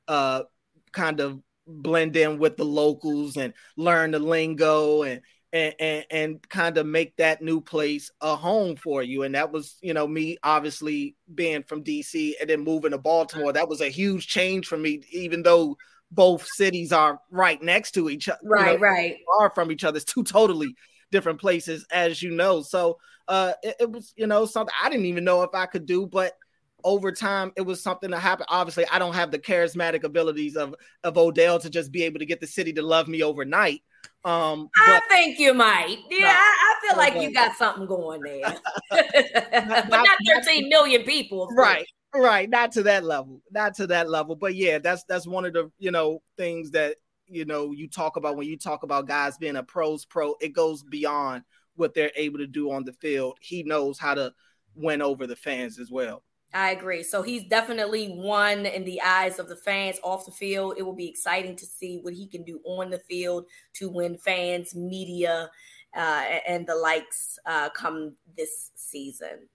uh 0.07 0.43
kind 0.91 1.19
of 1.19 1.39
blend 1.65 2.15
in 2.15 2.37
with 2.37 2.57
the 2.57 2.65
locals 2.65 3.37
and 3.37 3.53
learn 3.77 4.11
the 4.11 4.19
lingo 4.19 5.03
and 5.03 5.21
and, 5.53 5.75
and, 5.79 6.05
and 6.09 6.49
kind 6.49 6.77
of 6.79 6.87
make 6.87 7.15
that 7.17 7.41
new 7.41 7.61
place 7.61 8.11
a 8.21 8.35
home 8.35 8.75
for 8.75 9.03
you. 9.03 9.21
And 9.21 9.35
that 9.35 9.51
was, 9.51 9.77
you 9.81 9.93
know, 9.93 10.07
me 10.07 10.37
obviously 10.43 11.15
being 11.33 11.63
from 11.63 11.83
DC 11.83 12.33
and 12.41 12.49
then 12.49 12.63
moving 12.63 12.91
to 12.91 12.97
Baltimore. 12.97 13.53
That 13.53 13.69
was 13.69 13.79
a 13.79 13.89
huge 13.89 14.27
change 14.27 14.65
for 14.67 14.77
me, 14.77 15.01
even 15.11 15.43
though 15.43 15.77
both 16.11 16.45
cities 16.55 16.91
are 16.91 17.19
right 17.29 17.61
next 17.61 17.91
to 17.91 18.09
each 18.09 18.27
other. 18.27 18.39
Right, 18.43 18.73
you 18.73 18.77
know, 18.79 18.83
right. 18.83 19.17
Are 19.39 19.51
from 19.51 19.71
each 19.71 19.83
other. 19.83 19.97
It's 19.97 20.11
two 20.11 20.23
totally 20.23 20.75
different 21.11 21.39
places, 21.39 21.85
as 21.91 22.21
you 22.21 22.31
know. 22.31 22.63
So 22.63 22.97
uh 23.27 23.53
it, 23.61 23.75
it 23.81 23.91
was, 23.91 24.11
you 24.17 24.27
know, 24.27 24.45
something 24.45 24.73
I 24.83 24.89
didn't 24.89 25.05
even 25.05 25.23
know 25.23 25.43
if 25.43 25.51
I 25.53 25.67
could 25.67 25.85
do, 25.85 26.07
but 26.07 26.33
over 26.83 27.11
time 27.11 27.51
it 27.55 27.61
was 27.61 27.81
something 27.81 28.11
that 28.11 28.19
happened 28.19 28.47
obviously 28.49 28.85
i 28.91 28.99
don't 28.99 29.15
have 29.15 29.31
the 29.31 29.39
charismatic 29.39 30.03
abilities 30.03 30.55
of 30.55 30.75
of 31.03 31.17
odell 31.17 31.59
to 31.59 31.69
just 31.69 31.91
be 31.91 32.03
able 32.03 32.19
to 32.19 32.25
get 32.25 32.41
the 32.41 32.47
city 32.47 32.73
to 32.73 32.81
love 32.81 33.07
me 33.07 33.23
overnight 33.23 33.81
um, 34.25 34.69
I 34.77 35.01
think 35.09 35.37
you 35.37 35.53
might. 35.53 35.97
Yeah, 36.09 36.27
not, 36.27 36.37
I, 36.37 36.75
I, 36.77 36.87
feel 36.87 36.97
like 36.97 37.21
you 37.21 37.33
got 37.33 37.55
something 37.57 37.85
going 37.85 38.21
there, 38.21 38.55
but 38.91 39.89
not 39.89 40.17
13 40.45 40.69
million 40.69 41.03
people. 41.03 41.49
Right, 41.55 41.85
right. 42.15 42.49
Not 42.49 42.71
to 42.73 42.83
that 42.83 43.03
level. 43.03 43.41
Not 43.51 43.75
to 43.75 43.87
that 43.87 44.09
level. 44.09 44.35
But 44.35 44.55
yeah, 44.55 44.79
that's 44.79 45.03
that's 45.05 45.27
one 45.27 45.43
of 45.43 45.53
the 45.53 45.69
you 45.77 45.91
know 45.91 46.21
things 46.37 46.71
that 46.71 46.95
you 47.27 47.43
know 47.43 47.71
you 47.71 47.89
talk 47.89 48.15
about 48.15 48.37
when 48.37 48.47
you 48.47 48.57
talk 48.57 48.83
about 48.83 49.07
guys 49.07 49.37
being 49.37 49.57
a 49.57 49.63
pros 49.63 50.05
pro. 50.05 50.35
It 50.39 50.53
goes 50.53 50.83
beyond 50.83 51.43
what 51.75 51.93
they're 51.93 52.11
able 52.15 52.37
to 52.39 52.47
do 52.47 52.71
on 52.71 52.85
the 52.85 52.93
field. 52.93 53.37
He 53.41 53.63
knows 53.63 53.99
how 53.99 54.13
to 54.13 54.33
win 54.73 55.01
over 55.01 55.27
the 55.27 55.35
fans 55.35 55.79
as 55.79 55.91
well. 55.91 56.23
I 56.53 56.71
agree. 56.71 57.01
So 57.01 57.23
he's 57.23 57.45
definitely 57.45 58.09
one 58.09 58.67
in 58.67 58.83
the 58.83 59.01
eyes 59.01 59.39
of 59.39 59.49
the 59.49 59.55
fans 59.55 59.99
off 60.03 60.25
the 60.25 60.31
field. 60.31 60.75
It 60.77 60.83
will 60.83 60.93
be 60.93 61.09
exciting 61.09 61.55
to 61.55 61.65
see 61.65 61.99
what 62.01 62.13
he 62.13 62.27
can 62.27 62.43
do 62.43 62.59
on 62.63 62.91
the 62.91 62.99
field 62.99 63.45
to 63.73 63.89
win 63.89 64.17
fans, 64.17 64.75
media, 64.75 65.49
uh, 65.95 66.23
and 66.47 66.67
the 66.67 66.75
likes 66.75 67.39
uh, 67.47 67.69
come 67.69 68.15
this 68.37 68.69
season. 68.75 69.49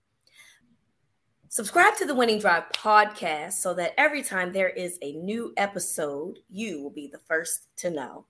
Subscribe 1.47 1.95
to 1.95 2.05
the 2.05 2.13
Winning 2.13 2.39
Drive 2.39 2.65
podcast 2.75 3.53
so 3.53 3.73
that 3.73 3.93
every 3.97 4.21
time 4.21 4.51
there 4.51 4.69
is 4.69 4.99
a 5.01 5.13
new 5.13 5.53
episode, 5.57 6.39
you 6.49 6.83
will 6.83 6.91
be 6.91 7.07
the 7.07 7.17
first 7.17 7.67
to 7.77 7.89
know. 7.89 8.25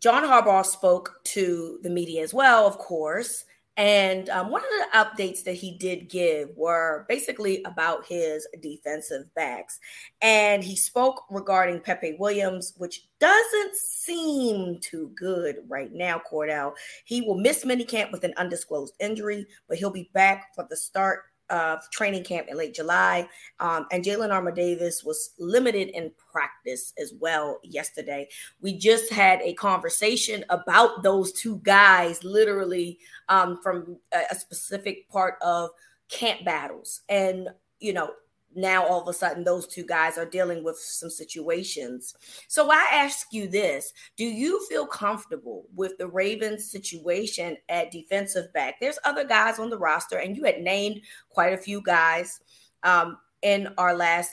John 0.00 0.24
Harbaugh 0.24 0.64
spoke 0.64 1.20
to 1.24 1.78
the 1.82 1.90
media 1.90 2.22
as 2.22 2.32
well, 2.32 2.66
of 2.66 2.78
course. 2.78 3.44
And 3.76 4.28
um, 4.28 4.50
one 4.50 4.62
of 4.62 4.68
the 4.68 4.98
updates 4.98 5.42
that 5.44 5.54
he 5.54 5.78
did 5.78 6.10
give 6.10 6.50
were 6.56 7.06
basically 7.08 7.62
about 7.64 8.04
his 8.04 8.46
defensive 8.60 9.32
backs. 9.34 9.78
And 10.20 10.62
he 10.62 10.76
spoke 10.76 11.24
regarding 11.30 11.80
Pepe 11.80 12.16
Williams, 12.18 12.74
which 12.76 13.06
doesn't 13.20 13.76
seem 13.76 14.78
too 14.80 15.12
good 15.16 15.56
right 15.68 15.92
now, 15.92 16.20
Cordell. 16.30 16.72
He 17.04 17.22
will 17.22 17.38
miss 17.38 17.64
minicamp 17.64 18.12
with 18.12 18.24
an 18.24 18.34
undisclosed 18.36 18.94
injury, 19.00 19.46
but 19.68 19.78
he'll 19.78 19.90
be 19.90 20.10
back 20.12 20.54
for 20.54 20.66
the 20.68 20.76
start 20.76 21.20
of 21.50 21.88
training 21.90 22.24
camp 22.24 22.48
in 22.48 22.56
late 22.56 22.74
July. 22.74 23.28
Um, 23.58 23.86
and 23.92 24.04
Jalyn 24.04 24.32
Armour 24.32 24.52
Davis 24.52 25.04
was 25.04 25.30
limited 25.38 25.88
in 25.88 26.12
practice 26.32 26.92
as 26.98 27.12
well 27.18 27.60
yesterday. 27.62 28.28
We 28.60 28.78
just 28.78 29.12
had 29.12 29.40
a 29.42 29.54
conversation 29.54 30.44
about 30.48 31.02
those 31.02 31.32
two 31.32 31.60
guys, 31.62 32.22
literally 32.24 32.98
um, 33.28 33.60
from 33.62 33.98
a, 34.12 34.22
a 34.30 34.34
specific 34.34 35.08
part 35.10 35.34
of 35.42 35.70
camp 36.08 36.44
battles. 36.44 37.02
And, 37.08 37.48
you 37.78 37.92
know, 37.92 38.10
now 38.54 38.86
all 38.86 39.02
of 39.02 39.08
a 39.08 39.12
sudden 39.12 39.44
those 39.44 39.66
two 39.66 39.84
guys 39.84 40.18
are 40.18 40.26
dealing 40.26 40.64
with 40.64 40.76
some 40.78 41.10
situations. 41.10 42.14
So 42.48 42.70
I 42.70 42.86
ask 42.92 43.28
you 43.32 43.48
this 43.48 43.92
Do 44.16 44.24
you 44.24 44.64
feel 44.66 44.86
comfortable 44.86 45.66
with 45.74 45.96
the 45.98 46.08
Ravens 46.08 46.70
situation 46.70 47.56
at 47.68 47.90
defensive 47.90 48.52
back? 48.52 48.80
There's 48.80 48.98
other 49.04 49.24
guys 49.24 49.58
on 49.58 49.70
the 49.70 49.78
roster, 49.78 50.18
and 50.18 50.36
you 50.36 50.44
had 50.44 50.60
named 50.60 51.02
quite 51.28 51.52
a 51.52 51.58
few 51.58 51.82
guys 51.82 52.40
um, 52.82 53.18
in 53.42 53.68
our 53.78 53.94
last 53.94 54.32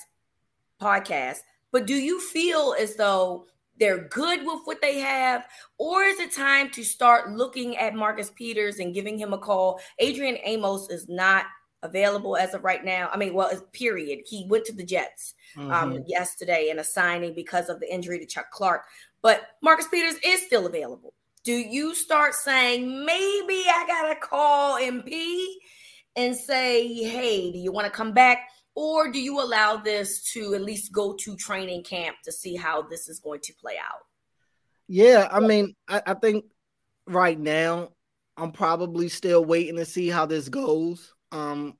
podcast. 0.82 1.40
But 1.72 1.86
do 1.86 1.96
you 1.96 2.20
feel 2.20 2.76
as 2.80 2.96
though 2.96 3.46
they're 3.80 4.08
good 4.08 4.40
with 4.46 4.62
what 4.66 4.82
they 4.82 5.00
have? 5.00 5.48
Or 5.78 6.04
is 6.04 6.20
it 6.20 6.32
time 6.32 6.72
to 6.72 6.84
start 6.84 7.32
looking 7.32 7.78
at 7.78 7.96
Marcus 7.96 8.32
Peters 8.32 8.80
and 8.80 8.94
giving 8.94 9.18
him 9.18 9.34
a 9.34 9.38
call? 9.38 9.80
Adrian 10.00 10.38
Amos 10.44 10.90
is 10.90 11.08
not 11.08 11.46
available 11.84 12.36
as 12.36 12.54
of 12.54 12.64
right 12.64 12.84
now. 12.84 13.10
I 13.12 13.18
mean, 13.18 13.34
well, 13.34 13.52
period. 13.72 14.20
He 14.26 14.46
went 14.48 14.66
to 14.66 14.74
the 14.74 14.84
Jets 14.84 15.34
um, 15.58 15.64
mm-hmm. 15.64 15.72
um, 15.72 16.04
yesterday 16.08 16.70
in 16.70 16.80
a 16.80 16.84
signing 16.84 17.34
because 17.34 17.70
of 17.70 17.80
the 17.80 17.92
injury 17.94 18.20
to 18.20 18.26
Chuck 18.26 18.52
Clark. 18.52 18.84
But 19.22 19.48
Marcus 19.62 19.88
Peters 19.88 20.20
is 20.24 20.42
still 20.46 20.66
available. 20.66 21.14
Do 21.44 21.54
you 21.54 21.96
start 21.96 22.34
saying, 22.34 23.06
maybe 23.06 23.64
I 23.68 23.86
got 23.88 24.14
to 24.14 24.20
call 24.20 24.80
MP 24.80 25.46
and 26.16 26.36
say, 26.36 26.88
hey, 27.04 27.52
do 27.52 27.58
you 27.58 27.72
want 27.72 27.86
to 27.86 27.92
come 27.92 28.12
back? 28.12 28.50
Or 28.76 29.12
do 29.12 29.20
you 29.20 29.42
allow 29.42 29.78
this 29.78 30.24
to 30.34 30.54
at 30.54 30.62
least 30.62 30.92
go 30.92 31.14
to 31.14 31.36
training 31.36 31.84
camp 31.84 32.18
to 32.26 32.32
see 32.32 32.56
how 32.56 32.84
this 32.84 33.08
is 33.08 33.20
going 33.20 33.40
to 33.42 33.54
play 33.54 33.76
out? 33.78 34.02
Yeah, 34.88 35.28
I 35.32 35.40
mean, 35.40 35.76
I, 35.88 36.02
I 36.06 36.14
think 36.14 36.46
right 37.08 37.40
now 37.40 37.90
I'm 38.36 38.52
probably 38.52 39.10
still 39.10 39.44
waiting 39.44 39.78
to 39.78 39.86
see 39.86 40.10
how 40.10 40.26
this 40.26 40.48
goes. 40.50 41.14
Um, 41.32 41.78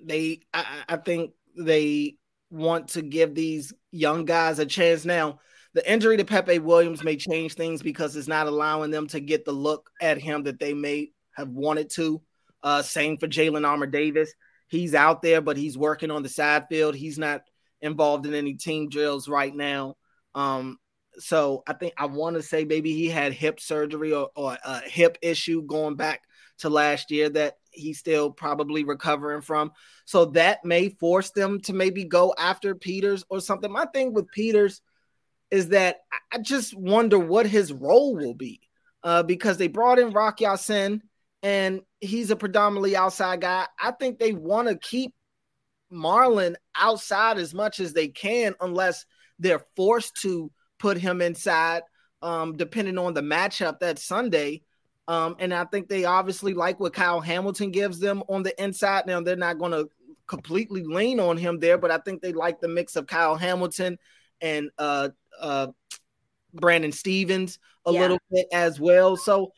they, 0.00 0.40
I, 0.52 0.64
I 0.88 0.96
think 0.96 1.32
they 1.56 2.16
want 2.50 2.88
to 2.88 3.02
give 3.02 3.34
these 3.34 3.72
young 3.90 4.24
guys 4.24 4.58
a 4.58 4.66
chance. 4.66 5.04
Now, 5.04 5.40
the 5.74 5.90
injury 5.90 6.16
to 6.16 6.24
Pepe 6.24 6.58
Williams 6.58 7.04
may 7.04 7.16
change 7.16 7.54
things 7.54 7.82
because 7.82 8.16
it's 8.16 8.28
not 8.28 8.46
allowing 8.46 8.90
them 8.90 9.08
to 9.08 9.20
get 9.20 9.44
the 9.44 9.52
look 9.52 9.90
at 10.00 10.18
him 10.18 10.44
that 10.44 10.58
they 10.58 10.74
may 10.74 11.10
have 11.36 11.48
wanted 11.48 11.90
to. 11.96 12.22
Uh, 12.62 12.82
same 12.82 13.18
for 13.18 13.28
Jalyn 13.28 13.66
Armour 13.66 13.86
Davis. 13.86 14.32
He's 14.68 14.94
out 14.94 15.22
there, 15.22 15.40
but 15.40 15.56
he's 15.56 15.76
working 15.78 16.10
on 16.10 16.22
the 16.22 16.28
side 16.28 16.66
field. 16.68 16.94
He's 16.94 17.18
not 17.18 17.42
involved 17.80 18.26
in 18.26 18.34
any 18.34 18.54
team 18.54 18.88
drills 18.88 19.28
right 19.28 19.54
now. 19.54 19.96
Um, 20.34 20.78
so 21.18 21.62
I 21.66 21.72
think 21.74 21.94
I 21.96 22.06
want 22.06 22.36
to 22.36 22.42
say 22.42 22.64
maybe 22.64 22.92
he 22.92 23.08
had 23.08 23.32
hip 23.32 23.60
surgery 23.60 24.12
or, 24.12 24.30
or 24.34 24.56
a 24.64 24.80
hip 24.80 25.18
issue 25.22 25.62
going 25.62 25.96
back 25.96 26.22
to 26.58 26.70
last 26.70 27.10
year 27.10 27.28
that 27.30 27.54
he's 27.76 27.98
still 27.98 28.30
probably 28.30 28.84
recovering 28.84 29.42
from. 29.42 29.72
So 30.04 30.26
that 30.26 30.64
may 30.64 30.88
force 30.88 31.30
them 31.30 31.60
to 31.62 31.72
maybe 31.72 32.04
go 32.04 32.34
after 32.38 32.74
Peters 32.74 33.24
or 33.28 33.40
something. 33.40 33.70
My 33.70 33.86
thing 33.86 34.12
with 34.12 34.30
Peters 34.30 34.80
is 35.50 35.68
that 35.68 35.98
I 36.32 36.38
just 36.38 36.74
wonder 36.74 37.18
what 37.18 37.46
his 37.46 37.72
role 37.72 38.16
will 38.16 38.34
be 38.34 38.60
uh, 39.02 39.22
because 39.22 39.58
they 39.58 39.68
brought 39.68 39.98
in 39.98 40.10
Rock 40.10 40.40
Ya-Sin 40.40 41.02
and 41.42 41.82
he's 42.00 42.30
a 42.30 42.36
predominantly 42.36 42.96
outside 42.96 43.40
guy. 43.40 43.66
I 43.80 43.92
think 43.92 44.18
they 44.18 44.32
want 44.32 44.68
to 44.68 44.76
keep 44.76 45.14
Marlon 45.92 46.56
outside 46.74 47.38
as 47.38 47.54
much 47.54 47.78
as 47.78 47.92
they 47.92 48.08
can 48.08 48.54
unless 48.60 49.06
they're 49.38 49.64
forced 49.76 50.20
to 50.22 50.50
put 50.78 50.98
him 50.98 51.20
inside, 51.20 51.82
um, 52.22 52.56
depending 52.56 52.98
on 52.98 53.14
the 53.14 53.20
matchup 53.20 53.78
that 53.80 53.98
Sunday. 53.98 54.62
Um, 55.08 55.36
and 55.38 55.54
I 55.54 55.64
think 55.64 55.88
they 55.88 56.04
obviously 56.04 56.52
like 56.54 56.80
what 56.80 56.92
Kyle 56.92 57.20
Hamilton 57.20 57.70
gives 57.70 58.00
them 58.00 58.22
on 58.28 58.42
the 58.42 58.60
inside. 58.62 59.06
Now 59.06 59.20
they're 59.20 59.36
not 59.36 59.58
going 59.58 59.72
to 59.72 59.88
completely 60.26 60.82
lean 60.82 61.20
on 61.20 61.36
him 61.36 61.58
there, 61.60 61.78
but 61.78 61.90
I 61.90 61.98
think 61.98 62.20
they 62.20 62.32
like 62.32 62.60
the 62.60 62.68
mix 62.68 62.96
of 62.96 63.06
Kyle 63.06 63.36
Hamilton 63.36 63.98
and 64.40 64.70
uh, 64.78 65.10
uh, 65.40 65.68
Brandon 66.52 66.92
Stephens 66.92 67.58
a 67.84 67.92
yeah. 67.92 68.00
little 68.00 68.18
bit 68.30 68.46
as 68.52 68.80
well. 68.80 69.16
So 69.16 69.52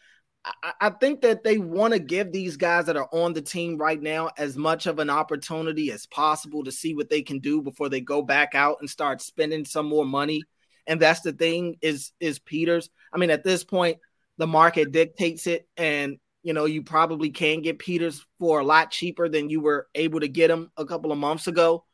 I, 0.45 0.73
I 0.81 0.91
think 0.91 1.23
that 1.23 1.43
they 1.43 1.59
want 1.59 1.95
to 1.95 1.99
give 1.99 2.33
these 2.33 2.57
guys 2.57 2.87
that 2.87 2.97
are 2.97 3.09
on 3.13 3.33
the 3.33 3.43
team 3.43 3.79
right 3.79 4.01
now 4.01 4.31
as 4.37 4.57
much 4.57 4.87
of 4.87 4.99
an 4.99 5.11
opportunity 5.11 5.91
as 5.93 6.07
possible 6.07 6.65
to 6.65 6.73
see 6.73 6.95
what 6.95 7.09
they 7.09 7.23
can 7.23 7.39
do 7.39 7.63
before 7.63 7.89
they 7.89 8.01
go 8.01 8.23
back 8.23 8.55
out 8.55 8.79
and 8.81 8.91
start 8.91 9.23
spending 9.23 9.65
some 9.65 9.87
more 9.87 10.07
money. 10.07 10.43
And 10.87 11.01
that's 11.01 11.21
the 11.21 11.33
thing 11.33 11.77
is 11.83 12.13
is 12.21 12.39
Peters. 12.39 12.91
I 13.13 13.19
mean, 13.19 13.31
at 13.31 13.45
this 13.45 13.65
point, 13.65 13.99
the 14.39 14.47
market 14.47 14.93
dictates 14.93 15.47
it 15.47 15.69
and 15.77 16.17
you 16.43 16.53
know 16.55 16.65
you 16.65 16.83
probably 16.83 17.31
can 17.31 17.61
get 17.61 17.79
peters 17.79 18.25
for 18.39 18.61
a 18.61 18.65
lot 18.65 18.91
cheaper 18.91 19.29
than 19.29 19.51
you 19.51 19.61
were 19.61 19.89
able 19.95 20.21
to 20.21 20.29
get 20.29 20.51
him 20.51 20.71
a 20.77 20.87
couple 20.87 21.13
of 21.13 21.19
months 21.19 21.47
ago. 21.47 21.85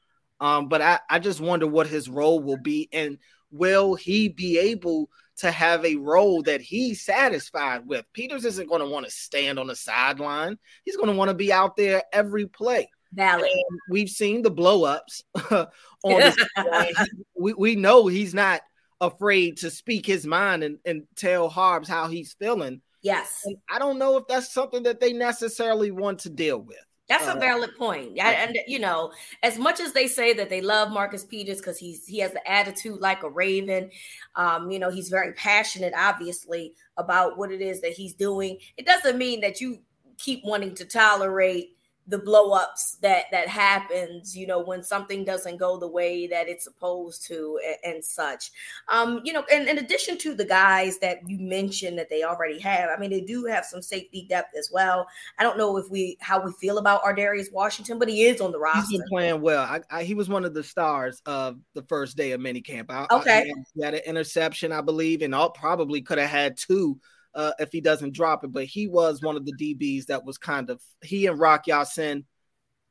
Um, 0.41 0.69
but 0.69 0.83
I, 0.83 1.01
I 1.09 1.19
just 1.19 1.41
wonder 1.41 1.67
what 1.67 1.87
his 1.87 2.09
role 2.09 2.41
will 2.41 2.59
be 2.59 2.89
and 2.93 3.19
will 3.51 3.95
he 3.95 4.29
be 4.29 4.59
able 4.59 5.09
to 5.37 5.51
have 5.51 5.85
a 5.85 5.97
role 5.97 6.43
that 6.43 6.61
he's 6.61 7.03
satisfied 7.03 7.87
with? 7.87 8.05
Peters 8.13 8.45
isn't 8.45 8.69
going 8.69 8.81
to 8.81 8.89
want 8.89 9.07
to 9.07 9.11
stand 9.11 9.59
on 9.59 9.69
the 9.69 9.77
sideline. 9.77 10.59
He's 10.85 10.97
going 10.97 11.09
to 11.09 11.17
want 11.17 11.31
to 11.31 11.35
be 11.35 11.53
out 11.53 11.77
there 11.77 12.03
every 12.13 12.47
play. 12.47 12.91
Valid. 13.13 13.45
And 13.45 13.81
we've 13.89 14.09
seen 14.09 14.43
the 14.43 14.51
blowups 14.51 15.23
on 16.03 16.33
we, 17.39 17.55
we 17.55 17.77
know 17.77 18.09
he's 18.09 18.35
not 18.35 18.61
afraid 19.07 19.57
to 19.59 19.71
speak 19.71 20.07
his 20.07 20.27
mind 20.27 20.63
and, 20.63 20.79
and 20.85 21.05
tell 21.17 21.49
Harbs 21.49 21.89
how 21.89 22.09
he's 22.09 22.35
feeling. 22.35 22.81
Yes. 23.03 23.43
And 23.45 23.57
I 23.71 23.79
don't 23.79 23.99
know 23.99 24.17
if 24.17 24.27
that's 24.27 24.53
something 24.53 24.83
that 24.85 25.01
they 25.01 25.13
necessarily 25.13 25.91
want 25.91 26.21
to 26.21 26.31
deal 26.31 26.59
with. 26.59 26.79
That's 27.09 27.29
uh, 27.29 27.35
a 27.37 27.41
valid 27.41 27.77
point. 27.77 28.17
and 28.19 28.57
you 28.67 28.79
know, 28.79 29.13
as 29.43 29.59
much 29.59 29.79
as 29.79 29.93
they 29.93 30.09
say 30.09 30.33
that 30.33 30.49
they 30.49 30.63
love 30.63 30.91
Marcus 30.91 31.25
Peters 31.25 31.59
because 31.59 31.79
he's 31.79 32.07
he 32.07 32.19
has 32.21 32.33
the 32.33 32.51
attitude 32.51 33.01
like 33.01 33.23
a 33.23 33.29
raven, 33.29 33.91
um, 34.37 34.71
you 34.71 34.79
know, 34.79 34.91
he's 34.91 35.11
very 35.11 35.35
passionate, 35.35 35.93
obviously, 35.95 36.75
about 36.97 37.37
what 37.37 37.53
it 37.53 37.61
is 37.61 37.83
that 37.83 37.93
he's 37.93 38.15
doing. 38.15 38.57
It 38.79 38.87
doesn't 38.87 39.19
mean 39.19 39.43
that 39.43 39.61
you 39.61 39.81
keep 40.17 40.43
wanting 40.45 40.75
to 40.77 40.87
tolerate 40.87 41.77
the 42.07 42.19
blowups 42.19 43.01
that 43.01 43.25
that 43.31 43.49
happens 43.49 44.37
you 44.37 44.47
know 44.47 44.61
when 44.63 44.83
something 44.83 45.25
doesn't 45.25 45.57
go 45.57 45.79
the 45.79 45.89
way 45.89 46.27
that 46.27 46.49
it's 46.49 46.65
supposed 46.65 47.27
to 47.27 47.59
and, 47.67 47.95
and 47.95 48.05
such. 48.05 48.51
Um 48.89 49.21
you 49.25 49.33
know 49.33 49.45
and 49.53 49.69
in 49.69 49.79
addition 49.79 50.19
to 50.19 50.35
the 50.35 50.45
guys 50.45 50.99
that 50.99 51.19
you 51.27 51.39
mentioned 51.39 51.99
that 51.99 52.11
they 52.11 52.23
already 52.23 52.59
have 52.59 52.91
i 52.91 52.99
mean 52.99 53.11
they 53.11 53.21
do 53.21 53.47
have 53.47 53.65
some 53.65 53.81
safety 53.81 54.27
depth 54.29 54.57
as 54.57 54.71
well. 54.73 55.07
I 55.39 55.43
don't 55.43 55.57
know 55.57 55.77
if 55.77 55.89
we 55.89 56.19
how 56.21 56.45
we 56.45 56.53
feel 56.53 56.79
about 56.79 57.03
Ar'Darius 57.03 57.53
Washington 57.53 57.99
but 57.99 58.09
he 58.09 58.25
is 58.25 58.41
on 58.41 58.53
the 58.53 58.59
roster 58.59 58.87
he's 58.91 59.01
been 59.01 59.09
playing 59.09 59.41
well. 59.41 59.63
I, 59.63 59.81
I, 59.91 60.05
he 60.05 60.15
was 60.15 60.29
one 60.29 60.45
of 60.45 60.55
the 60.55 60.63
stars 60.63 61.23
of 61.27 61.59
the 61.75 61.83
first 61.83 62.17
day 62.17 62.33
of 62.33 62.41
minicamp. 62.41 62.87
I, 62.91 63.07
okay. 63.11 63.51
I, 63.51 63.63
he 63.75 63.83
had 63.83 63.95
an 63.95 64.03
interception 64.07 64.73
i 64.73 64.81
believe 64.81 65.23
and 65.23 65.35
all 65.35 65.51
probably 65.51 66.03
could 66.03 66.19
have 66.19 66.31
had 66.31 66.57
two 66.57 66.99
uh, 67.35 67.53
if 67.59 67.71
he 67.73 67.81
doesn't 67.81 68.15
drop 68.15 68.45
it. 68.45 68.53
But 68.53 68.65
he 68.65 68.87
was 68.87 69.23
one 69.23 69.37
of 69.37 69.45
the 69.45 69.55
DBs 69.55 70.07
that 70.07 70.25
was 70.25 70.39
kind 70.39 70.71
of 70.71 70.81
he 71.03 71.27
and 71.27 71.39
Rock 71.39 71.67
Ya-Sin 71.67 72.25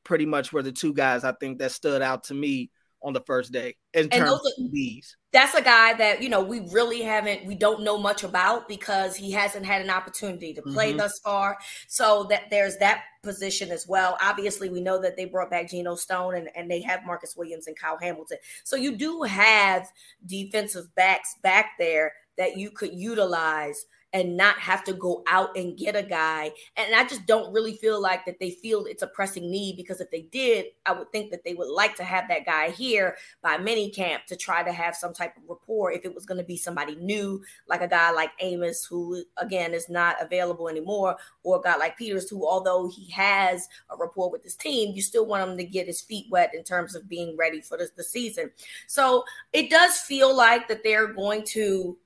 pretty 0.04 0.26
much 0.26 0.52
were 0.52 0.64
the 0.64 0.72
two 0.72 0.94
guys 0.94 1.24
I 1.24 1.32
think 1.34 1.60
that 1.60 1.72
stood 1.72 2.02
out 2.02 2.26
to 2.26 2.34
me 2.34 2.70
on 3.04 3.12
the 3.12 3.22
first 3.22 3.52
day 3.52 3.76
in 3.94 4.04
and 4.04 4.12
terms 4.12 4.30
those 4.30 4.40
are, 4.40 4.64
of 4.64 4.72
DBs. 4.72 5.08
That's 5.34 5.54
a 5.56 5.62
guy 5.62 5.94
that 5.96 6.24
you 6.24 6.30
know 6.30 6.42
we 6.42 6.62
really 6.72 7.02
haven't 7.02 7.46
we 7.46 7.54
don't 7.54 7.84
know 7.84 7.98
much 7.98 8.24
about 8.24 8.68
because 8.68 9.16
he 9.16 9.32
hasn't 9.32 9.66
had 9.66 9.82
an 9.82 9.90
opportunity 9.90 10.54
to 10.54 10.62
play 10.62 10.90
mm-hmm. 10.90 11.00
thus 11.00 11.20
far. 11.20 11.58
So 11.88 12.26
that 12.30 12.50
there's 12.50 12.78
that 12.78 13.04
position 13.22 13.72
as 13.72 13.88
well. 13.88 14.18
Obviously, 14.22 14.70
we 14.70 14.82
know 14.82 15.02
that 15.02 15.18
they 15.18 15.26
brought 15.26 15.52
back 15.52 15.70
Geno 15.70 15.96
Stone 15.96 16.36
and, 16.36 16.50
and 16.56 16.72
they 16.72 16.82
have 16.82 17.06
Marcus 17.06 17.36
Williams 17.36 17.68
and 17.68 17.78
Kyle 17.78 17.98
Hamilton. 18.02 18.38
So 18.64 18.76
you 18.76 18.96
do 18.96 19.24
have 19.24 19.92
defensive 20.26 20.94
backs 20.96 21.36
back 21.44 21.72
there 21.78 22.14
that 22.38 22.58
you 22.58 22.72
could 22.72 22.94
utilize 22.94 23.86
and 24.14 24.38
not 24.38 24.60
have 24.60 24.84
to 24.84 24.94
go 24.94 25.24
out 25.28 25.58
and 25.58 25.76
get 25.76 25.96
a 25.96 26.04
guy. 26.04 26.52
And 26.78 26.94
I 26.94 27.04
just 27.06 27.26
don't 27.26 27.52
really 27.52 27.76
feel 27.78 28.00
like 28.00 28.26
that 28.26 28.40
they 28.40 28.52
feel 28.52 28.86
it's 28.86 29.02
a 29.02 29.08
pressing 29.08 29.50
need 29.50 29.76
because 29.76 30.00
if 30.00 30.12
they 30.12 30.22
did, 30.22 30.68
I 30.86 30.94
would 30.94 31.12
think 31.12 31.32
that 31.32 31.44
they 31.44 31.56
would 31.56 31.70
like 31.70 31.96
to 31.96 32.04
have 32.04 32.28
that 32.30 32.46
guy 32.46 32.70
here 32.70 33.18
by 33.42 33.58
mini 33.58 33.90
camp 33.90 34.26
to 34.28 34.36
try 34.36 34.62
to 34.62 34.72
have 34.72 34.96
some 34.96 35.14
type 35.14 35.36
of 35.36 35.44
rapport 35.50 35.92
if 35.92 36.06
it 36.06 36.14
was 36.14 36.26
going 36.26 36.38
to 36.38 36.44
be 36.44 36.58
somebody 36.58 36.96
new, 36.96 37.42
like 37.68 37.82
a 37.82 37.88
guy 37.88 38.12
like 38.12 38.32
Amos, 38.40 38.86
who 38.86 39.24
again 39.38 39.74
is 39.74 39.90
not 39.90 40.22
available 40.22 40.70
anymore, 40.70 41.16
or 41.42 41.58
a 41.58 41.62
guy 41.62 41.76
like 41.76 41.98
Peters, 41.98 42.30
who 42.30 42.48
although 42.48 42.88
he 42.88 43.10
has 43.10 43.68
a 43.90 43.98
rapport 43.98 44.30
with 44.30 44.44
his 44.44 44.56
team, 44.56 44.96
you 44.96 45.02
still 45.02 45.26
want 45.26 45.50
him 45.50 45.58
to 45.58 45.64
get 45.64 45.88
his 45.88 46.02
feet 46.02 46.28
wet 46.30 46.54
in 46.54 46.64
terms 46.64 46.94
of 46.94 47.10
being 47.10 47.36
ready 47.36 47.62
for 47.62 47.78
the, 47.78 47.90
the 47.98 48.04
season. 48.04 48.52
So 48.86 49.24
it 49.54 49.72
does 49.72 49.98
feel 49.98 50.36
like 50.36 50.68
that 50.68 50.84
they're 50.84 51.08
going 51.08 51.44
to 51.46 51.98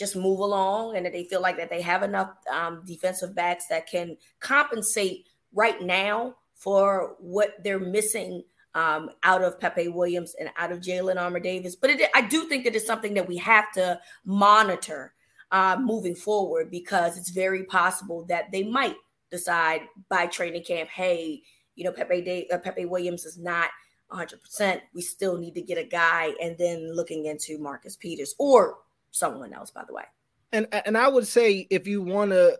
just 0.00 0.16
move 0.16 0.40
along 0.40 0.96
and 0.96 1.04
that 1.04 1.12
they 1.12 1.24
feel 1.24 1.42
like 1.42 1.58
that 1.58 1.68
they 1.68 1.82
have 1.82 2.02
enough 2.02 2.30
um, 2.50 2.82
defensive 2.86 3.34
backs 3.34 3.66
that 3.68 3.86
can 3.86 4.16
compensate 4.40 5.28
right 5.52 5.82
now 5.82 6.34
for 6.54 7.16
what 7.18 7.62
they're 7.62 7.78
missing 7.78 8.42
um, 8.74 9.10
out 9.24 9.44
of 9.44 9.60
Pepe 9.60 9.88
Williams 9.88 10.34
and 10.40 10.48
out 10.56 10.72
of 10.72 10.80
Jalyn 10.80 11.20
Armour 11.20 11.40
Davis. 11.40 11.76
But 11.76 11.90
it, 11.90 12.10
I 12.14 12.22
do 12.22 12.48
think 12.48 12.64
that 12.64 12.74
it's 12.74 12.86
something 12.86 13.12
that 13.14 13.28
we 13.28 13.36
have 13.36 13.70
to 13.72 14.00
monitor 14.24 15.12
uh, 15.52 15.76
moving 15.78 16.14
forward 16.14 16.70
because 16.70 17.18
it's 17.18 17.30
very 17.30 17.64
possible 17.64 18.24
that 18.26 18.50
they 18.52 18.62
might 18.62 18.96
decide 19.30 19.82
by 20.08 20.26
training 20.26 20.64
camp, 20.64 20.88
hey, 20.88 21.42
you 21.74 21.84
know, 21.84 21.92
Pepe 21.92 22.22
Day, 22.22 22.48
uh, 22.50 22.58
Pepe 22.58 22.86
Williams 22.86 23.26
is 23.26 23.36
not 23.36 23.68
100%. 24.12 24.80
We 24.94 25.02
still 25.02 25.36
need 25.36 25.54
to 25.54 25.62
get 25.62 25.78
a 25.78 25.84
guy, 25.84 26.32
and 26.42 26.56
then 26.56 26.94
looking 26.94 27.26
into 27.26 27.58
Marcus 27.58 27.96
Peters 27.96 28.34
or 28.38 28.78
someone 29.10 29.52
else, 29.52 29.70
by 29.70 29.84
the 29.86 29.94
way. 29.94 30.04
And 30.52 30.66
and 30.72 30.96
I 30.96 31.08
would 31.08 31.26
say 31.26 31.66
if 31.70 31.86
you 31.86 32.02
want 32.02 32.32
to 32.32 32.58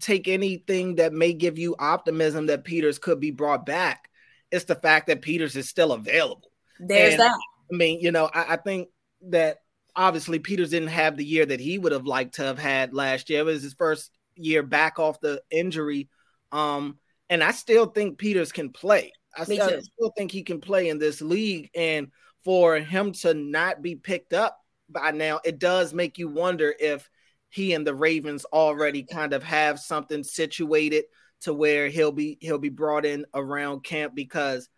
take 0.00 0.26
anything 0.26 0.96
that 0.96 1.12
may 1.12 1.32
give 1.32 1.58
you 1.58 1.76
optimism 1.78 2.46
that 2.46 2.64
Peters 2.64 2.98
could 2.98 3.20
be 3.20 3.30
brought 3.30 3.66
back, 3.66 4.08
it's 4.50 4.64
the 4.64 4.74
fact 4.74 5.06
that 5.06 5.22
Peters 5.22 5.56
is 5.56 5.68
still 5.68 5.92
available. 5.92 6.50
There's 6.80 7.12
and, 7.12 7.20
that. 7.20 7.38
I 7.72 7.76
mean, 7.76 8.00
you 8.00 8.12
know, 8.12 8.30
I, 8.32 8.54
I 8.54 8.56
think 8.56 8.88
that 9.28 9.58
obviously 9.94 10.38
Peters 10.38 10.70
didn't 10.70 10.88
have 10.88 11.16
the 11.16 11.24
year 11.24 11.46
that 11.46 11.60
he 11.60 11.78
would 11.78 11.92
have 11.92 12.06
liked 12.06 12.36
to 12.36 12.44
have 12.44 12.58
had 12.58 12.94
last 12.94 13.30
year. 13.30 13.40
It 13.40 13.44
was 13.46 13.62
his 13.62 13.74
first 13.74 14.10
year 14.34 14.62
back 14.62 14.98
off 14.98 15.20
the 15.20 15.42
injury. 15.50 16.08
Um, 16.52 16.98
and 17.28 17.42
I 17.42 17.52
still 17.52 17.86
think 17.86 18.18
Peters 18.18 18.52
can 18.52 18.70
play. 18.70 19.12
I 19.36 19.44
still, 19.44 19.62
I 19.62 19.80
still 19.80 20.12
think 20.16 20.30
he 20.30 20.42
can 20.42 20.60
play 20.60 20.88
in 20.88 20.98
this 20.98 21.20
league. 21.20 21.70
And 21.74 22.08
for 22.44 22.76
him 22.76 23.12
to 23.12 23.34
not 23.34 23.82
be 23.82 23.96
picked 23.96 24.32
up 24.32 24.58
by 24.88 25.10
now, 25.10 25.40
it 25.44 25.58
does 25.58 25.92
make 25.92 26.18
you 26.18 26.28
wonder 26.28 26.74
if 26.78 27.08
he 27.48 27.72
and 27.72 27.86
the 27.86 27.94
Ravens 27.94 28.44
already 28.46 29.02
kind 29.02 29.32
of 29.32 29.42
have 29.42 29.78
something 29.78 30.22
situated 30.24 31.04
to 31.42 31.52
where 31.52 31.88
he'll 31.88 32.12
be 32.12 32.38
he'll 32.40 32.58
be 32.58 32.70
brought 32.70 33.04
in 33.04 33.24
around 33.34 33.84
camp 33.84 34.14
because 34.14 34.68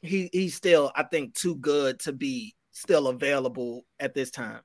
he 0.00 0.30
he's 0.32 0.54
still 0.54 0.92
I 0.94 1.02
think 1.02 1.34
too 1.34 1.56
good 1.56 2.00
to 2.00 2.12
be 2.12 2.54
still 2.70 3.08
available 3.08 3.84
at 3.98 4.14
this 4.14 4.30
time. 4.30 4.60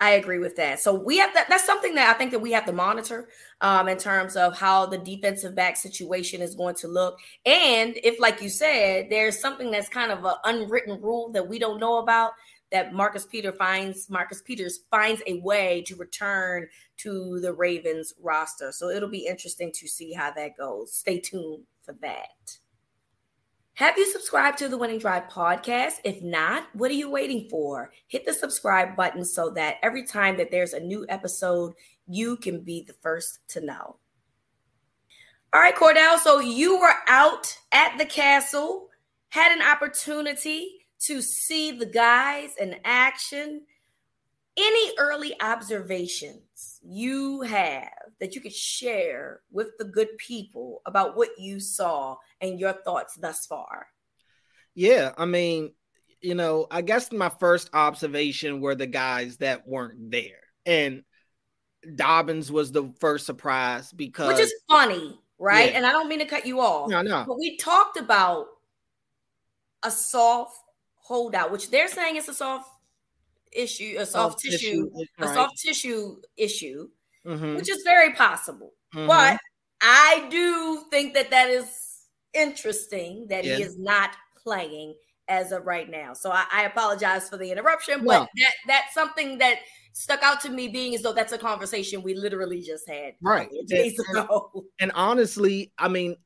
I 0.00 0.14
agree 0.14 0.40
with 0.40 0.56
that. 0.56 0.80
So 0.80 0.92
we 0.92 1.18
have 1.18 1.32
that. 1.34 1.48
That's 1.48 1.64
something 1.64 1.94
that 1.94 2.12
I 2.12 2.18
think 2.18 2.32
that 2.32 2.40
we 2.40 2.50
have 2.52 2.66
to 2.66 2.72
monitor 2.72 3.28
um, 3.60 3.86
in 3.86 3.98
terms 3.98 4.34
of 4.34 4.58
how 4.58 4.84
the 4.84 4.98
defensive 4.98 5.54
back 5.54 5.76
situation 5.76 6.42
is 6.42 6.56
going 6.56 6.74
to 6.76 6.88
look, 6.88 7.18
and 7.46 7.96
if, 8.02 8.18
like 8.18 8.42
you 8.42 8.48
said, 8.48 9.06
there's 9.10 9.38
something 9.38 9.70
that's 9.70 9.88
kind 9.88 10.10
of 10.10 10.24
an 10.24 10.34
unwritten 10.42 11.00
rule 11.00 11.30
that 11.30 11.48
we 11.48 11.60
don't 11.60 11.78
know 11.78 11.98
about 11.98 12.32
that 12.72 12.92
Marcus 12.92 13.24
Peter 13.24 13.52
finds 13.52 14.10
Marcus 14.10 14.42
Peters 14.42 14.80
finds 14.90 15.22
a 15.26 15.40
way 15.40 15.82
to 15.86 15.94
return 15.94 16.66
to 16.98 17.38
the 17.40 17.52
Ravens 17.52 18.14
roster. 18.20 18.72
So 18.72 18.88
it'll 18.88 19.08
be 19.08 19.26
interesting 19.26 19.70
to 19.74 19.86
see 19.86 20.12
how 20.12 20.32
that 20.32 20.56
goes. 20.56 20.94
Stay 20.94 21.20
tuned 21.20 21.64
for 21.82 21.94
that. 22.00 22.58
Have 23.74 23.96
you 23.96 24.06
subscribed 24.06 24.58
to 24.58 24.68
the 24.68 24.76
Winning 24.76 24.98
Drive 24.98 25.28
podcast? 25.28 25.94
If 26.04 26.22
not, 26.22 26.68
what 26.74 26.90
are 26.90 26.94
you 26.94 27.10
waiting 27.10 27.48
for? 27.48 27.90
Hit 28.06 28.26
the 28.26 28.34
subscribe 28.34 28.96
button 28.96 29.24
so 29.24 29.50
that 29.50 29.76
every 29.82 30.04
time 30.04 30.36
that 30.36 30.50
there's 30.50 30.74
a 30.74 30.80
new 30.80 31.06
episode, 31.08 31.72
you 32.06 32.36
can 32.36 32.60
be 32.60 32.84
the 32.86 32.92
first 32.92 33.40
to 33.48 33.60
know. 33.60 33.96
All 35.54 35.60
right, 35.60 35.74
Cordell. 35.74 36.18
So 36.18 36.40
you 36.40 36.78
were 36.80 36.94
out 37.08 37.56
at 37.72 37.96
the 37.98 38.06
castle, 38.06 38.88
had 39.30 39.52
an 39.52 39.62
opportunity 39.62 40.81
to 41.06 41.20
see 41.22 41.72
the 41.72 41.86
guys 41.86 42.50
in 42.58 42.76
action. 42.84 43.62
Any 44.54 44.92
early 44.98 45.34
observations 45.40 46.78
you 46.84 47.40
have 47.40 47.88
that 48.20 48.34
you 48.34 48.42
could 48.42 48.52
share 48.52 49.40
with 49.50 49.68
the 49.78 49.84
good 49.86 50.18
people 50.18 50.82
about 50.84 51.16
what 51.16 51.30
you 51.38 51.58
saw 51.58 52.16
and 52.40 52.60
your 52.60 52.74
thoughts 52.84 53.14
thus 53.14 53.46
far? 53.46 53.86
Yeah, 54.74 55.12
I 55.16 55.24
mean, 55.24 55.72
you 56.20 56.34
know, 56.34 56.66
I 56.70 56.82
guess 56.82 57.10
my 57.10 57.30
first 57.30 57.70
observation 57.72 58.60
were 58.60 58.74
the 58.74 58.86
guys 58.86 59.38
that 59.38 59.66
weren't 59.66 60.10
there. 60.10 60.42
And 60.66 61.02
Dobbins 61.94 62.52
was 62.52 62.72
the 62.72 62.92
first 63.00 63.26
surprise 63.26 63.92
because 63.92 64.28
Which 64.28 64.40
is 64.40 64.54
funny, 64.68 65.18
right? 65.38 65.70
Yeah. 65.70 65.78
And 65.78 65.86
I 65.86 65.92
don't 65.92 66.08
mean 66.08 66.20
to 66.20 66.26
cut 66.26 66.46
you 66.46 66.60
off. 66.60 66.90
No, 66.90 67.02
no. 67.02 67.24
But 67.26 67.38
we 67.38 67.56
talked 67.56 67.96
about 67.96 68.46
a 69.82 69.90
soft 69.90 70.58
holdout, 71.02 71.52
which 71.52 71.70
they're 71.70 71.88
saying 71.88 72.16
it's 72.16 72.28
a 72.28 72.34
soft 72.34 72.70
issue, 73.52 73.96
a 73.98 74.06
soft, 74.06 74.40
soft 74.40 74.40
tissue, 74.40 74.90
tissue 74.90 75.06
a 75.18 75.28
soft 75.28 75.58
tissue 75.58 76.16
issue, 76.36 76.88
mm-hmm. 77.26 77.56
which 77.56 77.68
is 77.68 77.82
very 77.82 78.12
possible. 78.14 78.72
Mm-hmm. 78.94 79.08
But 79.08 79.38
I 79.80 80.26
do 80.30 80.84
think 80.90 81.14
that 81.14 81.30
that 81.30 81.50
is 81.50 82.06
interesting 82.34 83.26
that 83.28 83.44
he 83.44 83.50
is 83.50 83.78
not 83.78 84.10
playing 84.42 84.94
as 85.28 85.52
of 85.52 85.66
right 85.66 85.90
now. 85.90 86.14
So 86.14 86.30
I, 86.30 86.44
I 86.52 86.64
apologize 86.64 87.28
for 87.28 87.36
the 87.36 87.50
interruption, 87.50 88.04
but 88.04 88.28
that 88.36 88.52
that's 88.66 88.94
something 88.94 89.38
that 89.38 89.58
stuck 89.92 90.22
out 90.22 90.40
to 90.42 90.50
me 90.50 90.68
being 90.68 90.94
as 90.94 91.02
though 91.02 91.12
that's 91.12 91.32
a 91.32 91.38
conversation 91.38 92.02
we 92.02 92.14
literally 92.14 92.60
just 92.60 92.88
had 92.88 93.14
right 93.20 93.48
days 93.66 93.98
and, 94.08 94.18
ago. 94.18 94.64
And 94.80 94.90
honestly, 94.94 95.72
I 95.78 95.88
mean, 95.88 96.16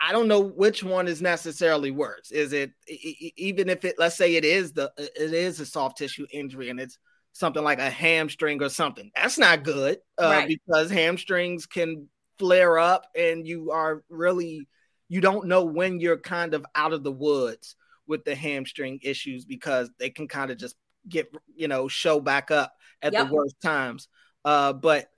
I 0.00 0.12
don't 0.12 0.28
know 0.28 0.40
which 0.40 0.84
one 0.84 1.08
is 1.08 1.20
necessarily 1.20 1.90
worse. 1.90 2.30
Is 2.30 2.52
it 2.52 2.72
even 2.86 3.68
if 3.68 3.84
it 3.84 3.96
let's 3.98 4.16
say 4.16 4.36
it 4.36 4.44
is 4.44 4.72
the 4.72 4.92
it 4.96 5.34
is 5.34 5.60
a 5.60 5.66
soft 5.66 5.98
tissue 5.98 6.26
injury 6.30 6.70
and 6.70 6.78
it's 6.78 6.98
something 7.32 7.62
like 7.62 7.78
a 7.78 7.90
hamstring 7.90 8.62
or 8.62 8.68
something. 8.68 9.10
That's 9.14 9.38
not 9.38 9.64
good 9.64 9.98
uh, 10.20 10.24
right. 10.24 10.48
because 10.48 10.90
hamstrings 10.90 11.66
can 11.66 12.08
flare 12.38 12.78
up 12.78 13.06
and 13.16 13.46
you 13.46 13.72
are 13.72 14.02
really 14.08 14.68
you 15.08 15.20
don't 15.20 15.46
know 15.46 15.64
when 15.64 15.98
you're 15.98 16.18
kind 16.18 16.54
of 16.54 16.64
out 16.74 16.92
of 16.92 17.02
the 17.02 17.12
woods 17.12 17.74
with 18.06 18.24
the 18.24 18.34
hamstring 18.34 19.00
issues 19.02 19.44
because 19.44 19.90
they 19.98 20.10
can 20.10 20.28
kind 20.28 20.50
of 20.50 20.58
just 20.58 20.76
get 21.08 21.32
you 21.54 21.68
know 21.68 21.88
show 21.88 22.20
back 22.20 22.50
up 22.50 22.72
at 23.02 23.12
yep. 23.12 23.28
the 23.28 23.34
worst 23.34 23.56
times. 23.62 24.08
Uh, 24.44 24.72
but 24.72 25.08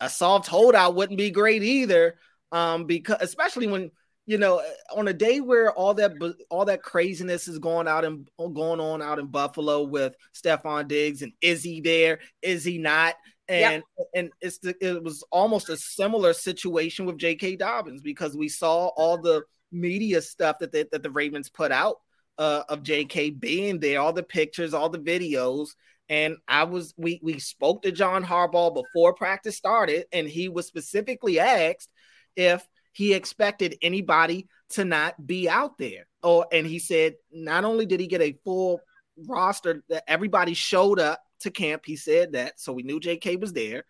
a 0.00 0.10
soft 0.10 0.46
holdout 0.46 0.94
wouldn't 0.94 1.18
be 1.18 1.30
great 1.30 1.62
either 1.62 2.16
um, 2.52 2.84
because 2.84 3.18
especially 3.20 3.66
when 3.66 3.90
you 4.26 4.38
know, 4.38 4.60
on 4.94 5.06
a 5.06 5.12
day 5.12 5.40
where 5.40 5.72
all 5.72 5.94
that 5.94 6.12
all 6.50 6.64
that 6.64 6.82
craziness 6.82 7.46
is 7.46 7.58
going 7.58 7.86
out 7.86 8.04
and 8.04 8.28
going 8.36 8.80
on 8.80 9.00
out 9.00 9.20
in 9.20 9.26
Buffalo 9.26 9.84
with 9.84 10.14
Stefon 10.34 10.88
Diggs 10.88 11.22
and 11.22 11.32
is 11.40 11.62
he 11.62 11.80
there? 11.80 12.18
Is 12.42 12.64
he 12.64 12.78
not? 12.78 13.14
And 13.48 13.84
yep. 13.98 14.08
and 14.14 14.30
it's 14.40 14.58
the, 14.58 14.74
it 14.80 15.02
was 15.02 15.24
almost 15.30 15.68
a 15.68 15.76
similar 15.76 16.32
situation 16.32 17.06
with 17.06 17.18
J.K. 17.18 17.56
Dobbins 17.56 18.02
because 18.02 18.36
we 18.36 18.48
saw 18.48 18.88
all 18.88 19.18
the 19.18 19.44
media 19.70 20.20
stuff 20.20 20.58
that 20.58 20.72
they, 20.72 20.84
that 20.90 21.04
the 21.04 21.10
Ravens 21.10 21.48
put 21.48 21.70
out 21.70 21.98
uh, 22.38 22.64
of 22.68 22.82
J.K. 22.82 23.30
being 23.30 23.78
there, 23.78 24.00
all 24.00 24.12
the 24.12 24.24
pictures, 24.24 24.74
all 24.74 24.88
the 24.88 24.98
videos, 24.98 25.68
and 26.08 26.36
I 26.48 26.64
was 26.64 26.92
we 26.96 27.20
we 27.22 27.38
spoke 27.38 27.82
to 27.82 27.92
John 27.92 28.24
Harbaugh 28.24 28.74
before 28.74 29.14
practice 29.14 29.56
started, 29.56 30.06
and 30.12 30.26
he 30.28 30.48
was 30.48 30.66
specifically 30.66 31.38
asked 31.38 31.90
if 32.34 32.66
he 32.96 33.12
expected 33.12 33.76
anybody 33.82 34.48
to 34.70 34.82
not 34.82 35.26
be 35.26 35.50
out 35.50 35.76
there. 35.76 36.06
Oh, 36.22 36.46
and 36.50 36.66
he 36.66 36.78
said 36.78 37.16
not 37.30 37.66
only 37.66 37.84
did 37.84 38.00
he 38.00 38.06
get 38.06 38.22
a 38.22 38.38
full 38.42 38.80
roster 39.28 39.84
that 39.90 40.04
everybody 40.08 40.54
showed 40.54 40.98
up 40.98 41.20
to 41.40 41.50
camp, 41.50 41.82
he 41.84 41.96
said 41.96 42.32
that, 42.32 42.58
so 42.58 42.72
we 42.72 42.84
knew 42.84 42.98
JK 42.98 43.38
was 43.38 43.52
there. 43.52 43.84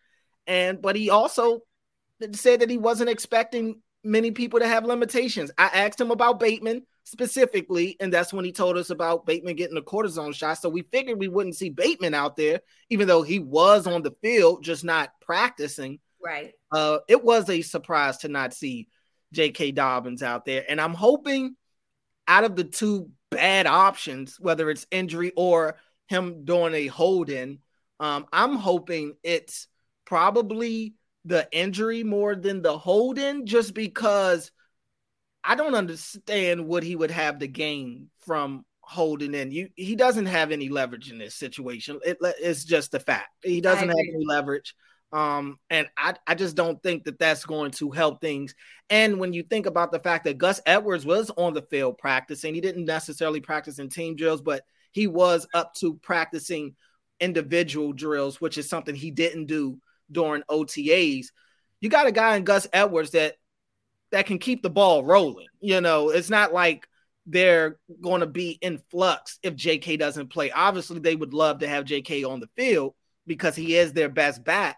And 0.49 0.83
but 0.83 0.97
he 0.97 1.09
also 1.09 1.61
said 2.33 2.61
that 2.61 2.69
he 2.69 2.79
wasn't 2.79 3.09
expecting 3.09 3.81
many 4.03 4.33
people 4.33 4.59
to 4.59 4.67
have 4.67 4.85
limitations. 4.85 5.53
I 5.57 5.67
asked 5.67 6.01
him 6.01 6.11
about 6.11 6.41
Bateman 6.41 6.83
specifically, 7.05 7.97
and 8.01 8.13
that's 8.13 8.33
when 8.33 8.45
he 8.45 8.51
told 8.51 8.77
us 8.77 8.91
about 8.91 9.25
Bateman 9.25 9.55
getting 9.55 9.77
a 9.77 9.83
cortisone 9.83 10.35
shot. 10.35 10.59
So 10.59 10.69
we 10.69 10.83
figured 10.83 11.21
we 11.21 11.29
wouldn't 11.29 11.55
see 11.55 11.71
Bateman 11.71 12.15
out 12.15 12.35
there, 12.35 12.59
even 12.91 13.07
though 13.07 13.23
he 13.23 13.39
was 13.39 13.87
on 13.87 14.03
the 14.03 14.17
field, 14.21 14.65
just 14.65 14.83
not 14.83 15.11
practicing. 15.21 16.01
Right. 16.21 16.55
Uh, 16.73 16.99
it 17.09 17.23
was 17.23 17.49
a 17.49 17.63
surprise 17.63 18.19
to 18.19 18.29
not 18.29 18.53
see 18.53 18.89
J.K. 19.33 19.73
Dobbins 19.73 20.23
out 20.23 20.45
there. 20.45 20.65
And 20.69 20.81
I'm 20.81 20.95
hoping 20.95 21.57
out 22.29 22.45
of 22.45 22.57
the 22.57 22.65
two 22.65 23.11
bad 23.31 23.67
options, 23.67 24.39
whether 24.41 24.71
it's 24.71 24.87
injury 24.91 25.33
or 25.37 25.77
him 26.09 26.45
doing 26.45 26.75
a 26.75 26.87
hold 26.87 27.31
in, 27.31 27.59
um, 28.01 28.27
I'm 28.33 28.57
hoping 28.57 29.15
it's 29.23 29.69
probably 30.05 30.95
the 31.25 31.49
injury 31.51 32.05
more 32.05 32.35
than 32.35 32.63
the 32.63 32.79
hold 32.79 33.19
in, 33.19 33.47
just 33.47 33.75
because 33.75 34.51
I 35.43 35.55
don't 35.55 35.75
understand 35.75 36.67
what 36.67 36.83
he 36.83 36.95
would 36.95 37.11
have 37.11 37.39
to 37.39 37.49
gain 37.49 38.11
from 38.21 38.65
holding 38.81 39.35
in. 39.35 39.51
You 39.51 39.69
he 39.75 39.97
doesn't 39.97 40.27
have 40.27 40.53
any 40.53 40.69
leverage 40.69 41.11
in 41.11 41.19
this 41.19 41.35
situation. 41.35 41.99
It, 42.05 42.19
it's 42.23 42.65
just 42.65 42.95
a 42.95 43.01
fact. 43.01 43.31
He 43.43 43.61
doesn't 43.61 43.89
have 43.89 43.97
any 43.97 44.25
leverage. 44.25 44.75
Um, 45.13 45.59
and 45.71 45.89
I, 45.97 46.15
I 46.27 46.35
just 46.35 46.57
don't 46.57 46.83
think 46.83 47.05
that 47.05 47.19
that's 47.19 47.47
going 47.47 47.71
to 47.73 47.91
help 47.91 48.21
things. 48.21 48.55
And 48.91 49.19
when 49.19 49.33
you 49.33 49.43
think 49.43 49.67
about 49.67 49.93
the 49.93 50.01
fact 50.01 50.25
that 50.25 50.39
Gus 50.39 50.61
Edwards 50.67 51.07
was 51.07 51.31
on 51.37 51.55
the 51.55 51.63
field 51.63 51.99
practicing, 51.99 52.55
he 52.55 52.61
didn't 52.61 52.85
necessarily 52.85 53.41
practice 53.41 53.79
in 53.79 53.89
team 53.89 54.17
drills, 54.17 54.43
but 54.43 54.65
he 54.93 55.07
was 55.07 55.47
up 55.55 55.75
to 55.75 55.95
practicing 56.03 56.75
individual 57.21 57.93
drills, 57.93 58.41
which 58.41 58.59
is 58.59 58.69
something 58.69 58.95
he 58.95 59.11
didn't 59.11 59.47
do 59.47 59.79
during 60.11 60.43
OTAs. 60.51 61.27
You 61.81 61.89
got 61.89 62.07
a 62.07 62.13
guy 62.13 62.37
in 62.37 62.45
Gus 62.45 62.67
Edwards 62.73 63.11
that 63.13 63.37
that 64.13 64.27
can 64.27 64.39
keep 64.39 64.63
the 64.63 64.71
ball 64.71 65.05
rolling. 65.05 65.49
You 65.61 65.81
know, 65.81 66.11
it's 66.11 66.31
not 66.31 66.53
like 66.53 66.87
they're 67.27 67.79
going 68.01 68.21
to 68.21 68.27
be 68.27 68.59
in 68.61 68.81
flux 68.91 69.39
if 69.43 69.55
JK 69.55 69.99
doesn't 69.99 70.29
play. 70.29 70.51
Obviously, 70.51 71.01
they 71.01 71.17
would 71.17 71.35
love 71.35 71.59
to 71.59 71.69
have 71.69 71.85
JK 71.85 72.29
on 72.29 72.41
the 72.41 72.49
field 72.57 72.95
because 73.27 73.57
he 73.57 73.77
is 73.77 73.93
their 73.93 74.09
best 74.09 74.45
back. 74.45 74.77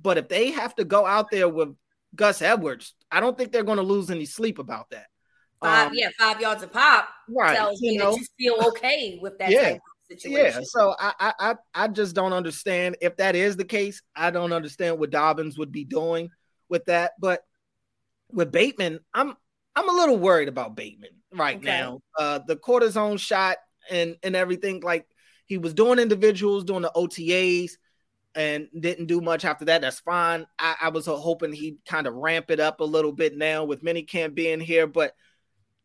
But 0.00 0.18
if 0.18 0.28
they 0.28 0.50
have 0.50 0.74
to 0.76 0.84
go 0.84 1.06
out 1.06 1.30
there 1.30 1.48
with 1.48 1.74
Gus 2.14 2.42
Edwards, 2.42 2.94
I 3.10 3.20
don't 3.20 3.36
think 3.36 3.52
they're 3.52 3.64
going 3.64 3.78
to 3.78 3.82
lose 3.82 4.10
any 4.10 4.26
sleep 4.26 4.58
about 4.58 4.90
that. 4.90 5.06
Five, 5.62 5.88
um, 5.88 5.94
yeah, 5.94 6.10
five 6.18 6.40
yards 6.40 6.62
of 6.62 6.72
pop 6.72 7.08
right, 7.28 7.56
tells 7.56 7.80
you 7.80 7.92
me 7.92 7.98
know, 7.98 8.12
that 8.12 8.18
you 8.18 8.26
feel 8.38 8.68
okay 8.68 9.18
with 9.22 9.38
that 9.38 9.50
yeah, 9.50 9.78
situation. 10.08 10.60
Yeah, 10.60 10.64
so 10.64 10.94
I, 10.98 11.32
I 11.38 11.54
I 11.74 11.88
just 11.88 12.14
don't 12.14 12.34
understand 12.34 12.96
if 13.00 13.16
that 13.16 13.34
is 13.34 13.56
the 13.56 13.64
case. 13.64 14.02
I 14.14 14.30
don't 14.30 14.52
understand 14.52 14.98
what 14.98 15.10
Dobbins 15.10 15.56
would 15.56 15.72
be 15.72 15.84
doing 15.84 16.28
with 16.68 16.84
that. 16.86 17.12
But 17.18 17.42
with 18.30 18.52
Bateman, 18.52 19.00
I'm 19.14 19.34
I'm 19.74 19.88
a 19.88 19.92
little 19.92 20.18
worried 20.18 20.48
about 20.48 20.76
Bateman 20.76 21.10
right 21.32 21.56
okay. 21.56 21.66
now. 21.66 22.00
Uh, 22.18 22.40
the 22.46 22.56
cortisone 22.56 23.18
shot 23.18 23.56
and 23.90 24.16
and 24.22 24.36
everything 24.36 24.80
like 24.80 25.06
he 25.46 25.58
was 25.58 25.74
doing 25.74 25.98
individuals, 25.98 26.64
doing 26.64 26.82
the 26.82 26.92
OTAs, 26.94 27.72
and 28.36 28.68
didn't 28.78 29.06
do 29.06 29.20
much 29.20 29.44
after 29.44 29.64
that. 29.64 29.80
That's 29.80 30.00
fine. 30.00 30.46
I, 30.58 30.76
I 30.82 30.88
was 30.90 31.06
hoping 31.06 31.52
he'd 31.52 31.78
kind 31.88 32.06
of 32.06 32.14
ramp 32.14 32.50
it 32.50 32.60
up 32.60 32.80
a 32.80 32.84
little 32.84 33.12
bit 33.12 33.36
now 33.36 33.64
with 33.64 33.82
minicamp 33.82 34.34
being 34.34 34.60
here, 34.60 34.86
but 34.86 35.14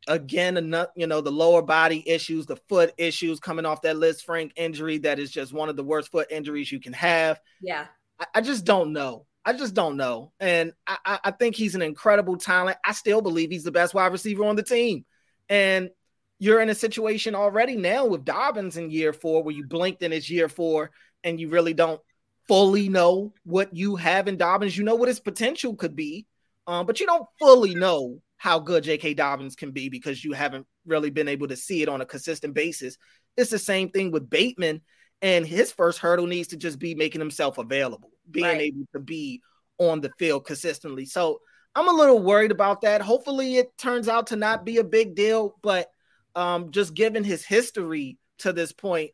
again, 0.08 0.58
enough, 0.58 0.90
you 0.96 1.08
know, 1.08 1.22
the 1.22 1.32
lower 1.32 1.62
body 1.62 2.08
issues, 2.08 2.46
the 2.46 2.58
foot 2.68 2.94
issues 2.98 3.40
coming 3.40 3.66
off 3.66 3.84
that 3.84 3.96
Lisfranc 3.96 4.52
injury 4.56 4.98
that 5.00 5.20
is 5.20 5.32
just 5.32 5.54
one 5.54 5.70
of 5.70 5.76
the 5.76 5.84
worst 5.84 6.12
foot 6.12 6.32
injuries 6.32 6.72
you 6.72 6.80
can 6.80 6.94
have. 6.94 7.40
Yeah. 7.62 7.86
I, 8.20 8.26
I 8.36 8.42
just 8.42 8.66
don't 8.66 8.94
know. 8.94 9.26
I 9.46 9.54
just 9.54 9.74
don't 9.74 9.98
know. 9.98 10.34
And 10.40 10.74
I, 10.86 11.20
I 11.24 11.32
think 11.32 11.56
he's 11.56 11.74
an 11.74 11.82
incredible 11.82 12.38
talent. 12.38 12.78
I 12.86 12.92
still 12.92 13.22
believe 13.22 13.50
he's 13.50 13.64
the 13.64 13.72
best 13.72 13.94
wide 13.94 14.12
receiver 14.12 14.44
on 14.44 14.56
the 14.56 14.64
team. 14.64 15.06
And 15.50 15.90
you're 16.38 16.62
in 16.62 16.70
a 16.70 16.76
situation 16.76 17.34
already 17.34 17.76
now 17.76 18.06
with 18.06 18.26
Dobbins 18.26 18.78
in 18.78 18.92
year 18.92 19.14
four 19.14 19.44
where 19.44 19.56
you 19.56 19.66
blinked 19.66 20.04
in 20.04 20.12
his 20.12 20.30
year 20.30 20.50
four 20.50 20.92
and 21.24 21.40
you 21.40 21.50
really 21.50 21.74
don't 21.74 22.02
fully 22.48 22.90
know 22.90 23.34
what 23.44 23.76
you 23.76 23.96
have 23.96 24.28
in 24.28 24.38
Dobbins. 24.38 24.78
You 24.78 24.84
know 24.84 24.96
what 24.96 25.08
his 25.08 25.20
potential 25.20 25.76
could 25.76 25.96
be, 25.96 26.26
um, 26.68 26.86
but 26.86 27.00
you 27.00 27.06
don't 27.06 27.28
fully 27.40 27.76
know 27.76 28.22
how 28.38 28.60
good 28.60 28.84
J.K. 28.84 29.14
Dobbins 29.14 29.56
can 29.56 29.72
be 29.72 29.90
because 29.90 30.24
you 30.24 30.34
haven't 30.34 30.66
really 30.86 31.12
been 31.12 31.28
able 31.28 31.48
to 31.48 31.56
see 31.56 31.82
it 31.82 31.90
on 31.90 32.02
a 32.02 32.06
consistent 32.06 32.54
basis. 32.54 32.98
It's 33.38 33.52
the 33.52 33.60
same 33.60 33.90
thing 33.90 34.12
with 34.12 34.30
Bateman, 34.30 34.82
and 35.22 35.46
his 35.46 35.72
first 35.72 36.00
hurdle 36.00 36.28
needs 36.28 36.50
to 36.50 36.58
just 36.58 36.80
be 36.80 36.96
making 36.96 37.22
himself 37.22 37.58
available, 37.58 38.10
being 38.30 38.46
right. 38.46 38.62
able 38.62 38.88
to 38.94 39.00
be 39.00 39.42
on 39.78 40.02
the 40.02 40.12
field 40.18 40.46
consistently. 40.46 41.06
So 41.06 41.40
I'm 41.76 41.88
a 41.88 41.94
little 41.94 42.20
worried 42.22 42.52
about 42.52 42.82
that. 42.82 43.02
Hopefully, 43.02 43.58
it 43.58 43.78
turns 43.78 44.08
out 44.08 44.28
to 44.28 44.36
not 44.36 44.66
be 44.66 44.78
a 44.78 44.84
big 44.84 45.16
deal, 45.16 45.56
but 45.62 45.90
um, 46.36 46.72
just 46.72 46.94
given 46.94 47.24
his 47.24 47.46
history 47.46 48.18
to 48.40 48.52
this 48.54 48.72
point, 48.72 49.12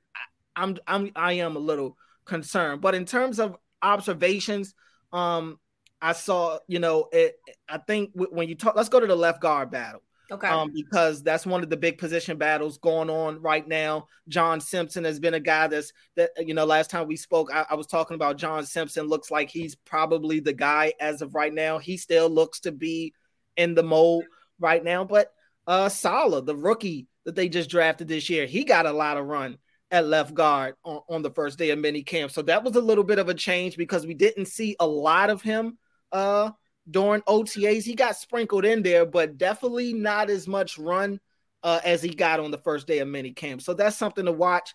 I'm 0.56 0.78
I'm 0.88 1.12
I 1.16 1.34
am 1.34 1.56
a 1.56 1.60
little 1.60 1.98
concerned. 2.28 2.82
But 2.82 2.96
in 2.96 3.06
terms 3.06 3.40
of 3.40 3.58
observations, 3.82 4.74
um, 5.12 5.60
I 6.02 6.14
saw, 6.14 6.60
you 6.68 6.80
know, 6.80 7.08
it. 7.12 7.38
I 7.68 7.80
think 7.80 8.12
when 8.14 8.48
you 8.50 8.56
talk, 8.56 8.76
let's 8.76 8.90
go 8.90 9.00
to 9.00 9.08
the 9.08 9.16
left 9.16 9.42
guard 9.42 9.72
battle. 9.72 10.02
Okay. 10.30 10.48
Um, 10.48 10.72
because 10.74 11.24
that's 11.24 11.46
one 11.46 11.64
of 11.64 11.70
the 11.70 11.78
big 11.78 11.98
position 11.98 12.38
battles 12.38 12.78
going 12.80 13.10
on 13.10 13.42
right 13.42 13.66
now. 13.66 14.08
John 14.28 14.60
Simpson 14.60 15.06
has 15.06 15.22
been 15.22 15.36
a 15.36 15.40
guy 15.40 15.68
that's 15.68 15.94
that 16.18 16.32
you 16.38 16.54
know. 16.54 16.66
Last 16.66 16.90
time 16.90 17.08
we 17.08 17.16
spoke, 17.16 17.50
I, 17.54 17.66
I 17.70 17.76
was 17.76 17.88
talking 17.88 18.16
about 18.16 18.38
John 18.38 18.66
Simpson. 18.66 19.08
Looks 19.08 19.32
like 19.32 19.50
he's 19.50 19.76
probably 19.76 20.42
the 20.42 20.54
guy 20.54 20.94
as 21.00 21.22
of 21.22 21.34
right 21.34 21.54
now. 21.54 21.78
He 21.78 21.96
still 21.96 22.30
looks 22.30 22.60
to 22.62 22.74
be 22.74 23.14
in 23.56 23.74
the 23.74 23.84
mold 23.84 24.26
right 24.60 24.84
now. 24.84 25.06
But 25.06 25.32
uh, 25.66 25.88
Saleh, 25.88 26.46
the 26.46 26.56
rookie 26.56 27.08
that 27.24 27.36
they 27.36 27.48
just 27.48 27.70
drafted 27.70 28.10
this 28.10 28.30
year, 28.30 28.46
he 28.46 28.66
got 28.66 28.86
a 28.86 28.92
lot 28.92 29.18
of 29.18 29.26
run 29.26 29.58
at 29.92 30.06
left 30.06 30.34
guard 30.34 30.76
on, 30.84 31.02
on 31.10 31.22
the 31.22 31.32
first 31.32 31.58
day 31.58 31.70
of 31.70 31.80
mini 31.80 32.04
camp. 32.04 32.32
So 32.32 32.42
that 32.44 32.64
was 32.64 32.76
a 32.76 32.82
little 32.82 33.04
bit 33.04 33.20
of 33.20 33.30
a 33.30 33.34
change 33.34 33.78
because 33.78 34.06
we 34.06 34.14
didn't 34.14 34.46
see 34.48 34.76
a 34.80 34.88
lot 34.88 35.30
of 35.30 35.42
him 35.42 35.78
uh 36.12 36.52
during 36.90 37.22
OTAs. 37.22 37.84
He 37.84 37.96
got 37.96 38.16
sprinkled 38.16 38.66
in 38.66 38.82
there, 38.84 39.06
but 39.06 39.38
definitely 39.38 39.94
not 39.94 40.30
as 40.30 40.48
much 40.48 40.78
run 40.78 41.20
uh, 41.64 41.80
as 41.84 42.02
he 42.02 42.10
got 42.10 42.40
on 42.40 42.52
the 42.52 42.58
first 42.58 42.88
day 42.88 43.00
of 43.00 43.08
mini 43.08 43.32
camp. 43.32 43.62
So 43.62 43.74
that's 43.74 43.98
something 43.98 44.26
to 44.26 44.32
watch. 44.32 44.74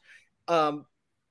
Um, 0.48 0.84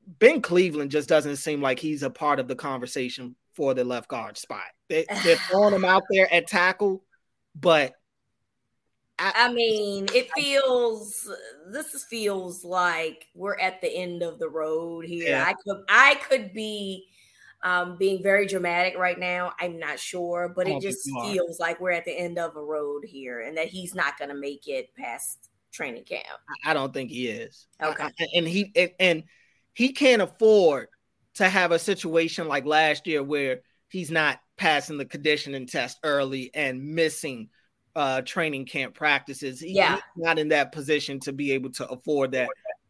Ben 0.08 0.42
Cleveland 0.42 0.92
just 0.92 1.10
doesn't 1.10 1.36
seem 1.36 1.62
like 1.62 1.80
he's 1.80 2.04
a 2.04 2.10
part 2.10 2.40
of 2.40 2.48
the 2.48 2.56
conversation 2.56 3.36
for 3.56 3.74
the 3.74 3.84
left 3.84 4.08
guard 4.08 4.38
spot. 4.38 4.64
They, 4.90 5.06
are 5.06 5.16
throwing 5.50 5.74
him 5.74 5.86
out 5.86 6.04
there 6.10 6.34
at 6.34 6.48
tackle, 6.48 7.04
but 7.56 7.94
I, 9.22 9.34
I, 9.36 9.54
mean, 9.54 10.08
it 10.16 10.30
feels 10.34 11.30
this 11.72 12.04
feels 12.10 12.66
like 12.66 13.28
we're 13.36 13.60
at 13.60 13.80
the 13.80 13.88
end 13.88 14.24
of 14.24 14.40
the 14.40 14.50
road 14.50 15.06
here. 15.06 15.30
Yeah. 15.30 15.46
I 15.48 15.54
could 15.54 15.84
I 15.88 16.16
could 16.28 16.54
be 16.54 17.06
um, 17.62 17.98
being 17.98 18.24
very 18.24 18.48
dramatic 18.48 18.98
right 18.98 19.20
now. 19.20 19.54
I'm 19.60 19.78
not 19.78 20.00
sure, 20.00 20.52
but 20.56 20.68
it 20.68 20.82
just 20.82 21.08
feels 21.22 21.60
like 21.60 21.80
we're 21.80 21.92
at 21.92 22.06
the 22.06 22.18
end 22.18 22.40
of 22.40 22.56
a 22.56 22.64
road 22.64 23.04
here 23.06 23.42
and 23.42 23.56
that 23.58 23.68
he's 23.68 23.94
not 23.94 24.18
going 24.18 24.30
to 24.30 24.36
make 24.36 24.68
it 24.68 24.90
past 24.96 25.50
training 25.72 26.04
camp. 26.06 26.26
I 26.66 26.74
don't 26.74 26.92
think 26.92 27.12
he 27.12 27.28
is. 27.28 27.68
Okay. 27.82 28.04
I, 28.04 28.28
and 28.36 28.48
he 28.48 28.72
and, 28.76 28.92
and 29.00 29.24
he 29.74 29.94
can't 29.94 30.24
afford 30.24 30.88
to 31.36 31.48
have 31.48 31.72
a 31.72 31.78
situation 31.78 32.48
like 32.48 32.66
last 32.66 33.06
year 33.06 33.22
where 33.22 33.62
he's 33.88 34.10
not 34.10 34.40
passing 34.58 34.98
the 34.98 35.06
conditioning 35.06 35.68
test 35.68 36.00
early 36.04 36.50
and 36.56 36.96
missing 36.96 37.50
uh 37.96 38.22
training 38.22 38.66
camp 38.66 38.94
practices. 38.94 39.60
He, 39.60 39.74
yeah. 39.74 39.96
He's 39.96 40.24
not 40.24 40.40
in 40.40 40.50
that 40.50 40.72
position 40.72 41.20
to 41.22 41.34
be 41.34 41.52
able 41.52 41.72
to 41.72 41.88
afford 41.88 42.32
that 42.32 42.50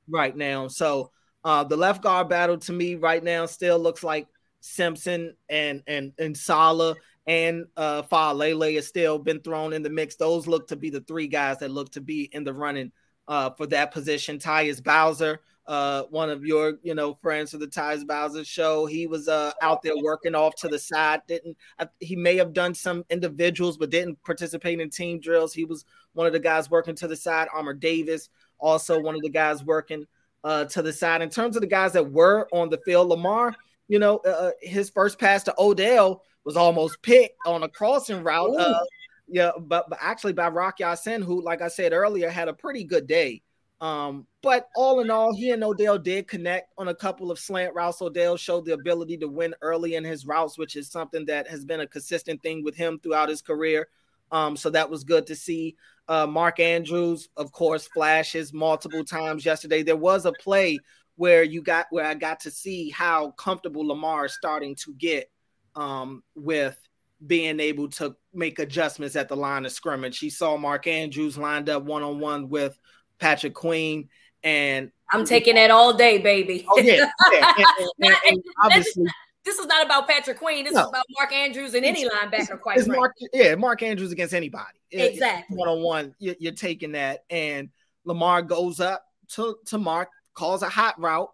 right 0.10 0.36
now. 0.36 0.68
So 0.68 1.12
uh 1.44 1.64
the 1.64 1.78
left 1.78 2.04
guard 2.04 2.30
battle 2.30 2.58
to 2.60 2.74
me 2.74 2.96
right 2.96 3.24
now 3.24 3.46
still 3.46 3.80
looks 3.80 4.04
like 4.04 4.28
Simpson 4.60 5.36
and 5.50 5.82
and 5.88 6.14
and 6.20 6.38
Saleh 6.38 6.98
and 7.26 7.66
uh 7.78 8.04
Faalele 8.04 8.76
has 8.76 8.88
still 8.88 9.18
been 9.18 9.40
thrown 9.40 9.74
in 9.74 9.84
the 9.84 9.90
mix. 9.90 10.16
Those 10.16 10.48
look 10.48 10.68
to 10.68 10.76
be 10.76 10.90
the 10.90 11.02
three 11.02 11.28
guys 11.28 11.60
that 11.60 11.72
look 11.72 11.92
to 11.92 12.02
be 12.02 12.30
in 12.32 12.44
the 12.44 12.54
running 12.54 12.92
uh 13.28 13.52
for 13.52 13.68
that 13.68 13.92
position. 13.92 14.38
Tyus 14.40 14.84
Bowser, 14.84 15.42
uh 15.68 16.04
one 16.10 16.30
of 16.30 16.44
your 16.44 16.74
you 16.82 16.96
know 16.96 17.14
friends 17.14 17.54
of 17.54 17.60
the 17.60 17.68
Tyus 17.68 18.06
Bowser 18.06 18.44
show, 18.44 18.86
he 18.86 19.08
was 19.08 19.28
uh 19.28 19.52
out 19.62 19.82
there 19.82 19.98
working 19.98 20.36
off 20.36 20.56
to 20.58 20.68
the 20.68 20.80
side. 20.80 21.22
Didn't 21.28 21.58
uh, 21.80 21.86
he 22.00 22.16
may 22.16 22.36
have 22.38 22.54
done 22.54 22.74
some 22.74 23.06
individuals 23.10 23.78
but 23.78 23.90
didn't 23.90 24.22
participate 24.24 24.80
in 24.80 24.90
team 24.90 25.20
drills. 25.20 25.54
He 25.54 25.66
was 25.66 25.86
one 26.14 26.28
of 26.28 26.34
the 26.34 26.40
guys 26.40 26.70
working 26.70 26.96
to 26.96 27.08
the 27.08 27.16
side. 27.16 27.48
Armour 27.54 27.74
Davis, 27.74 28.30
also 28.60 29.00
one 29.00 29.16
of 29.16 29.22
the 29.22 29.30
guys 29.30 29.64
working 29.64 30.06
uh 30.44 30.66
to 30.66 30.82
the 30.82 30.94
side. 30.94 31.22
In 31.22 31.30
terms 31.30 31.56
of 31.56 31.62
the 31.62 31.68
guys 31.68 31.94
that 31.94 32.12
were 32.12 32.48
on 32.52 32.70
the 32.70 32.80
field, 32.80 33.10
Lamar 33.10 33.56
you 33.92 34.00
know, 34.00 34.22
uh, 34.26 34.30
uh, 34.30 34.52
his 34.62 34.90
first 34.90 35.20
pass 35.20 35.44
to 35.44 35.54
Odell 35.60 36.24
was 36.46 36.56
almost 36.56 37.02
picked 37.02 37.36
on 37.46 37.64
a 37.64 37.68
crossing 37.68 38.24
route. 38.24 38.56
Uh, 38.56 38.80
yeah, 39.28 39.52
but, 39.60 39.90
but 39.90 40.00
actually 40.02 40.32
by 40.32 40.48
Rock 40.48 40.80
Ya-Sin, 40.80 41.22
who, 41.22 41.44
like 41.44 41.62
I 41.62 41.68
said 41.68 41.92
earlier, 41.92 42.30
had 42.30 42.48
a 42.48 42.54
pretty 42.54 42.86
good 42.86 43.06
day. 43.06 43.42
Um, 43.82 44.28
but 44.44 44.70
all 44.76 45.00
in 45.00 45.10
all, 45.10 45.34
he 45.34 45.50
and 45.50 45.64
Odell 45.64 45.98
did 45.98 46.28
connect 46.28 46.72
on 46.78 46.88
a 46.88 46.96
couple 46.96 47.32
of 47.32 47.40
slant 47.40 47.74
routes. 47.74 48.02
Odell 48.02 48.38
showed 48.38 48.66
the 48.66 48.74
ability 48.74 49.18
to 49.18 49.28
win 49.28 49.56
early 49.62 49.96
in 49.96 50.04
his 50.04 50.26
routes, 50.26 50.58
which 50.58 50.76
is 50.76 50.88
something 50.90 51.26
that 51.26 51.48
has 51.48 51.66
been 51.66 51.80
a 51.80 51.88
consistent 51.88 52.42
thing 52.44 52.64
with 52.64 52.76
him 52.76 53.00
throughout 53.00 53.28
his 53.28 53.42
career. 53.42 53.88
Um, 54.32 54.56
so 54.56 54.70
that 54.70 54.90
was 54.90 55.04
good 55.04 55.26
to 55.28 55.36
see. 55.36 55.76
Uh, 56.08 56.28
Mark 56.28 56.60
Andrews, 56.60 57.30
of 57.36 57.52
course, 57.52 57.88
flashes 57.88 58.54
multiple 58.54 59.04
times 59.04 59.46
yesterday. 59.46 59.82
There 59.82 59.98
was 59.98 60.26
a 60.26 60.32
play 60.34 60.80
where 61.16 61.44
you 61.44 61.62
got 61.62 61.88
where 61.90 62.06
I 62.06 62.14
got 62.14 62.40
to 62.42 62.52
see 62.52 62.90
how 62.92 63.32
comfortable 63.32 63.88
Lamar 63.88 64.26
is 64.26 64.34
starting 64.34 64.76
to 64.76 64.94
get 64.94 65.30
um, 65.76 66.24
with 66.36 66.78
being 67.26 67.60
able 67.60 67.88
to 67.88 68.16
make 68.34 68.60
adjustments 68.60 69.16
at 69.16 69.28
the 69.28 69.36
line 69.36 69.66
of 69.66 69.72
scrimmage. 69.72 70.20
He 70.20 70.30
saw 70.30 70.58
Mark 70.58 70.88
Andrews 70.88 71.38
lined 71.38 71.70
up 71.70 71.84
one 71.84 72.04
on 72.04 72.20
one 72.20 72.50
with 72.50 72.80
Patrick 73.22 73.54
Queen, 73.54 74.10
and 74.44 74.92
I'm 75.14 75.24
taking 75.24 75.56
that 75.56 75.72
all 75.72 75.94
day, 75.94 76.18
baby. 76.18 76.66
Oh 76.68 76.80
yeah, 76.80 77.06
yeah. 77.32 77.54
And, 77.70 77.90
and, 78.02 78.16
and, 78.28 78.44
obviously. 78.62 79.06
This 79.44 79.58
is 79.58 79.66
not 79.66 79.84
about 79.84 80.08
Patrick 80.08 80.38
Queen. 80.38 80.66
This 80.66 80.76
no. 80.76 80.82
is 80.82 80.90
about 80.90 81.06
Mark 81.18 81.34
Andrews 81.34 81.74
and 81.74 81.84
any 81.84 82.08
linebacker. 82.08 82.60
Quite 82.60 82.78
it's 82.78 82.88
Mark, 82.88 83.16
yeah, 83.34 83.56
Mark 83.56 83.82
Andrews 83.82 84.12
against 84.12 84.36
anybody. 84.36 84.78
Exactly. 84.92 85.58
One 85.58 85.68
on 85.68 85.82
one, 85.82 86.16
you're 86.20 86.52
taking 86.52 86.92
that, 86.92 87.24
and 87.30 87.70
Lamar 88.06 88.44
goes 88.44 88.80
up 88.80 89.04
to 89.30 89.56
to 89.68 89.78
Mark, 89.78 90.10
calls 90.36 90.62
a 90.62 90.70
hot 90.70 91.00
route, 91.00 91.32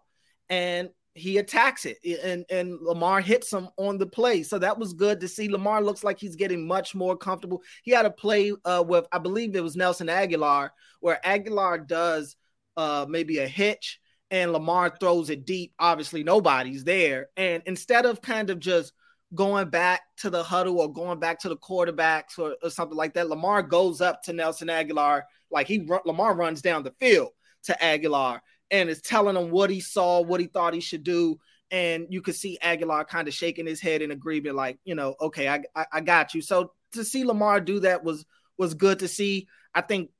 and 0.48 0.88
he 1.18 1.38
attacks 1.38 1.84
it. 1.84 1.98
And, 2.22 2.44
and 2.50 2.80
Lamar 2.80 3.20
hits 3.20 3.52
him 3.52 3.68
on 3.76 3.98
the 3.98 4.06
play. 4.06 4.42
So 4.42 4.58
that 4.58 4.78
was 4.78 4.92
good 4.92 5.20
to 5.20 5.28
see. 5.28 5.48
Lamar 5.48 5.82
looks 5.82 6.04
like 6.04 6.18
he's 6.18 6.36
getting 6.36 6.66
much 6.66 6.94
more 6.94 7.16
comfortable. 7.16 7.62
He 7.82 7.90
had 7.90 8.06
a 8.06 8.10
play 8.10 8.52
uh, 8.64 8.84
with, 8.86 9.06
I 9.12 9.18
believe 9.18 9.54
it 9.54 9.62
was 9.62 9.76
Nelson 9.76 10.08
Agholor 10.08 10.70
where 11.00 11.20
Agholor 11.24 11.86
does 11.86 12.36
uh, 12.76 13.06
maybe 13.08 13.38
a 13.38 13.48
hitch 13.48 14.00
and 14.30 14.52
Lamar 14.52 14.94
throws 14.98 15.30
it 15.30 15.44
deep. 15.44 15.72
Obviously, 15.78 16.22
nobody's 16.22 16.84
there. 16.84 17.28
And 17.36 17.62
instead 17.66 18.06
of 18.06 18.20
kind 18.20 18.50
of 18.50 18.60
just 18.60 18.92
going 19.34 19.68
back 19.68 20.02
to 20.18 20.30
the 20.30 20.42
huddle 20.42 20.80
or 20.80 20.92
going 20.92 21.18
back 21.18 21.38
to 21.40 21.48
the 21.48 21.56
quarterbacks 21.56 22.38
or, 22.38 22.56
or 22.62 22.70
something 22.70 22.96
like 22.96 23.14
that, 23.14 23.28
Lamar 23.28 23.62
goes 23.62 24.00
up 24.00 24.22
to 24.24 24.32
Nelson 24.32 24.68
Agholor 24.68 25.22
like 25.50 25.66
he 25.66 25.88
Lamar 26.04 26.34
runs 26.34 26.62
down 26.62 26.82
the 26.82 26.94
field 27.00 27.30
to 27.64 27.76
Agholor 27.80 28.40
and 28.70 28.88
is 28.88 29.00
telling 29.00 29.36
him 29.36 29.50
what 29.50 29.70
he 29.70 29.80
saw, 29.80 30.20
what 30.20 30.40
he 30.40 30.46
thought 30.46 30.74
he 30.74 30.80
should 30.80 31.02
do. 31.02 31.38
And 31.70 32.06
you 32.08 32.22
could 32.22 32.34
see 32.34 32.58
Agholor 32.62 33.06
kind 33.06 33.28
of 33.28 33.34
shaking 33.34 33.66
his 33.66 33.80
head 33.80 34.00
in 34.00 34.10
agreement, 34.10 34.56
like, 34.56 34.78
you 34.84 34.94
know, 34.94 35.14
okay, 35.20 35.48
I, 35.48 35.62
I, 35.74 35.86
I 35.92 36.00
got 36.00 36.34
you. 36.34 36.40
So 36.40 36.72
to 36.92 37.04
see 37.04 37.24
Lamar 37.24 37.60
do 37.60 37.80
that 37.80 38.02
was 38.04 38.24
was 38.56 38.74
good 38.74 39.00
to 39.00 39.08
see. 39.08 39.46
I 39.74 39.82
think 39.82 40.10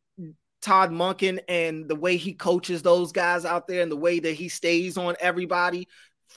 Todd 0.61 0.91
Monken 0.91 1.41
and 1.49 1.89
the 1.89 1.97
way 1.97 2.17
he 2.17 2.35
coaches 2.35 2.83
those 2.83 3.13
guys 3.13 3.45
out 3.45 3.67
there 3.67 3.83
and 3.83 3.91
the 3.91 3.97
way 3.97 4.21
that 4.21 4.35
he 4.35 4.49
stays 4.49 4.97
on 4.97 5.17
everybody 5.21 5.89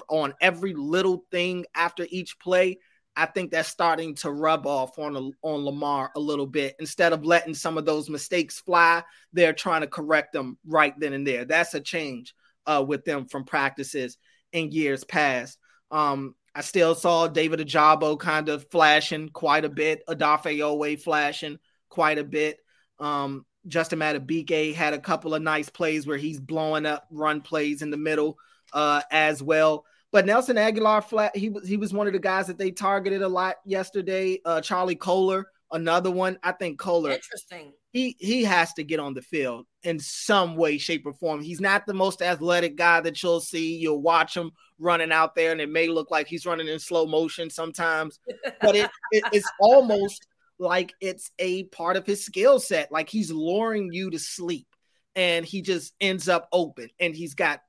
on 0.09 0.33
every 0.39 0.73
little 0.73 1.25
thing 1.31 1.65
after 1.75 2.07
each 2.09 2.39
play, 2.39 2.77
I 3.15 3.25
think 3.25 3.51
that's 3.51 3.69
starting 3.69 4.15
to 4.15 4.31
rub 4.31 4.65
off 4.65 4.97
on 4.97 5.33
on 5.41 5.65
Lamar 5.65 6.11
a 6.15 6.19
little 6.19 6.47
bit. 6.47 6.75
Instead 6.79 7.13
of 7.13 7.25
letting 7.25 7.53
some 7.53 7.77
of 7.77 7.85
those 7.85 8.09
mistakes 8.09 8.59
fly, 8.59 9.03
they're 9.33 9.53
trying 9.53 9.81
to 9.81 9.87
correct 9.87 10.33
them 10.33 10.57
right 10.65 10.97
then 10.99 11.13
and 11.13 11.27
there. 11.27 11.45
That's 11.45 11.73
a 11.73 11.81
change 11.81 12.33
uh, 12.65 12.83
with 12.87 13.05
them 13.05 13.25
from 13.25 13.43
practices 13.43 14.17
in 14.53 14.71
years 14.71 15.03
past. 15.03 15.57
Um, 15.89 16.35
I 16.53 16.61
still 16.61 16.95
saw 16.95 17.27
David 17.27 17.59
Ajabo 17.59 18.19
kind 18.19 18.49
of 18.49 18.69
flashing 18.71 19.29
quite 19.29 19.65
a 19.65 19.69
bit, 19.69 20.03
Odafe 20.07 20.57
Oweh 20.59 21.01
flashing 21.01 21.59
quite 21.89 22.17
a 22.17 22.23
bit. 22.23 22.59
Um, 22.99 23.45
Justin 23.67 23.99
Madubuike 23.99 24.73
had 24.73 24.93
a 24.93 24.99
couple 24.99 25.35
of 25.35 25.41
nice 25.41 25.69
plays 25.69 26.07
where 26.07 26.17
he's 26.17 26.39
blowing 26.39 26.85
up 26.85 27.05
run 27.11 27.41
plays 27.41 27.81
in 27.81 27.89
the 27.89 27.97
middle 27.97 28.37
uh, 28.73 29.01
as 29.11 29.41
well. 29.41 29.85
But 30.11 30.25
Nelson 30.25 30.57
Agholor, 30.57 31.03
flat, 31.03 31.35
he 31.35 31.49
was 31.49 31.67
he 31.67 31.77
was 31.77 31.93
one 31.93 32.07
of 32.07 32.13
the 32.13 32.19
guys 32.19 32.47
that 32.47 32.57
they 32.57 32.71
targeted 32.71 33.21
a 33.21 33.27
lot 33.27 33.55
yesterday. 33.65 34.41
Uh, 34.43 34.59
Charlie 34.59 34.95
Kolar, 34.95 35.47
another 35.71 36.11
one. 36.11 36.37
I 36.43 36.51
think 36.51 36.79
Kolar, 36.79 37.11
interesting. 37.11 37.71
He 37.91 38.17
he 38.19 38.43
has 38.43 38.73
to 38.73 38.83
get 38.83 38.99
on 38.99 39.13
the 39.13 39.21
field 39.21 39.67
in 39.83 39.99
some 39.99 40.57
way, 40.57 40.77
shape, 40.77 41.05
or 41.05 41.13
form. 41.13 41.41
He's 41.41 41.61
not 41.61 41.85
the 41.85 41.93
most 41.93 42.21
athletic 42.21 42.75
guy 42.75 42.99
that 42.99 43.23
you'll 43.23 43.39
see. 43.39 43.77
You'll 43.77 44.01
watch 44.01 44.35
him 44.35 44.51
running 44.79 45.13
out 45.13 45.33
there, 45.33 45.53
and 45.53 45.61
it 45.61 45.69
may 45.69 45.87
look 45.87 46.11
like 46.11 46.27
he's 46.27 46.45
running 46.45 46.67
in 46.67 46.79
slow 46.79 47.05
motion 47.05 47.49
sometimes, 47.49 48.19
but 48.59 48.75
it, 48.75 48.89
it 49.11 49.23
it's 49.31 49.49
almost 49.61 50.27
like 50.59 50.93
it's 50.99 51.31
a 51.39 51.63
part 51.65 51.95
of 51.95 52.05
his 52.05 52.25
skill 52.25 52.59
set. 52.59 52.91
Like 52.91 53.09
he's 53.09 53.31
luring 53.31 53.93
you 53.93 54.09
to 54.09 54.19
sleep, 54.19 54.67
and 55.15 55.45
he 55.45 55.61
just 55.61 55.93
ends 56.01 56.27
up 56.27 56.49
open, 56.51 56.89
and 56.99 57.15
he's 57.15 57.33
got 57.33 57.61